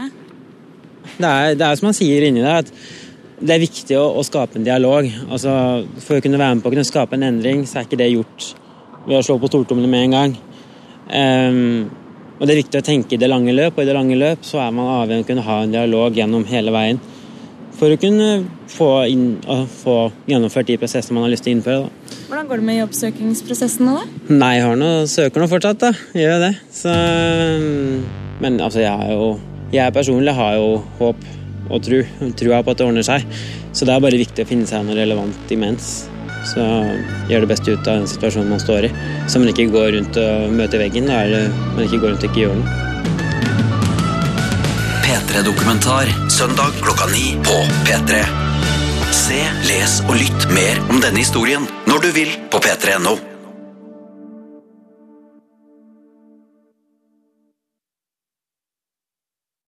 Det 1.17 1.27
er, 1.27 1.53
det 1.59 1.67
er 1.67 1.79
som 1.79 1.87
han 1.89 1.95
sier 1.95 2.27
inni 2.27 2.43
der, 2.43 2.63
at 2.63 2.71
det 3.37 3.53
er 3.53 3.61
viktig 3.61 3.97
å, 3.99 4.07
å, 4.17 4.23
skape 4.25 4.57
en 4.57 4.65
dialog. 4.65 5.05
Altså, 5.29 5.51
for 6.01 6.17
å 6.17 6.23
kunne 6.23 6.39
være 6.41 6.57
med 6.57 6.63
på 6.63 6.71
å 6.71 6.73
kunne 6.73 6.87
skape 6.87 7.17
en 7.17 7.27
endring, 7.27 7.65
så 7.69 7.79
er 7.79 7.87
ikke 7.87 7.99
det 7.99 8.09
gjort 8.09 8.49
ved 9.05 9.19
å 9.19 9.23
slå 9.25 9.37
på 9.41 9.51
stortommene 9.51 9.91
med 9.91 10.07
en 10.07 10.15
gang. 10.15 10.33
Um, 11.07 12.07
og 12.37 12.45
Det 12.45 12.53
er 12.53 12.61
viktig 12.63 12.81
å 12.81 12.85
tenke 12.85 13.15
i 13.15 13.21
det 13.21 13.29
lange 13.29 13.53
løp, 13.53 13.77
og 13.77 13.85
i 13.85 13.87
det 13.89 13.95
lange 13.97 14.17
løp 14.17 14.43
så 14.45 14.61
er 14.61 14.73
man 14.73 14.89
avhengig 14.99 15.23
av 15.23 15.25
å 15.25 15.29
kunne 15.29 15.45
ha 15.47 15.59
en 15.63 15.77
dialog 15.77 16.17
gjennom 16.17 16.45
hele 16.49 16.73
veien. 16.73 16.99
For 17.77 17.93
å 17.93 17.99
kunne 18.01 18.27
få, 18.73 18.89
inn, 19.09 19.25
få 19.83 19.97
gjennomført 20.29 20.69
de 20.69 20.79
prosessene 20.81 21.17
man 21.17 21.27
har 21.27 21.33
lyst 21.35 21.45
til 21.45 21.53
å 21.53 21.57
innføre. 21.57 21.85
Da. 21.85 22.13
Hvordan 22.27 22.49
går 22.49 22.61
det 22.61 22.67
med 22.69 22.79
jobbsøkingsprosessen 22.79 23.85
nå, 23.85 23.97
da? 23.99 24.33
Nei, 24.33 24.53
jeg 24.57 24.65
har 24.65 24.79
noe, 24.81 25.03
søker 25.09 25.43
nå 25.43 25.49
fortsatt, 25.51 25.83
da. 25.85 25.91
Gjør 26.17 26.41
det. 26.47 26.53
Så, 26.73 26.93
men 28.41 28.57
altså, 28.57 28.81
jeg 28.85 29.13
jo 29.13 29.35
Jeg 29.67 29.91
personlig 29.91 30.31
har 30.31 30.53
jo 30.55 30.77
håp 30.97 31.25
og 31.69 31.83
tro. 31.85 32.01
Trua 32.39 32.61
på 32.63 32.73
at 32.73 32.81
det 32.81 32.87
ordner 32.87 33.05
seg. 33.05 33.25
Så 33.73 33.87
det 33.87 33.95
er 33.95 34.03
bare 34.03 34.19
viktig 34.19 34.45
å 34.45 34.49
finne 34.49 34.69
seg 34.69 34.85
noe 34.85 34.97
relevant 34.97 35.53
imens. 35.53 36.07
Så 36.47 36.63
gjør 37.27 37.43
det 37.43 37.51
beste 37.51 37.73
ut 37.73 37.87
av 37.87 38.01
den 38.01 38.09
situasjonen 38.09 38.51
man 38.53 38.63
står 38.63 38.87
i. 38.87 38.91
Så 39.27 39.41
man 39.41 39.51
ikke 39.51 39.69
går 39.73 39.93
rundt 39.97 40.19
og 40.21 40.51
møter 40.55 40.81
veggen, 40.81 41.09
er 41.11 41.31
det 41.33 41.45
man 41.75 41.85
ikke 41.85 42.01
går 42.03 42.13
rundt 42.15 42.27
og 42.27 42.29
ikke 42.31 42.45
gjør 42.45 42.59
noe. 42.61 42.83
P3-dokumentar 45.07 46.11
søndag 46.31 46.75
klokka 46.83 47.09
ni 47.13 47.31
på 47.47 47.61
P3. 47.87 48.21
Se, 49.15 49.39
les 49.69 49.97
og 50.07 50.15
lytt 50.19 50.51
mer 50.55 50.83
om 50.91 51.01
denne 51.03 51.23
historien 51.23 51.67
når 51.87 52.07
du 52.07 52.13
vil 52.21 52.37
på 52.51 52.63
p3.no. 52.63 53.36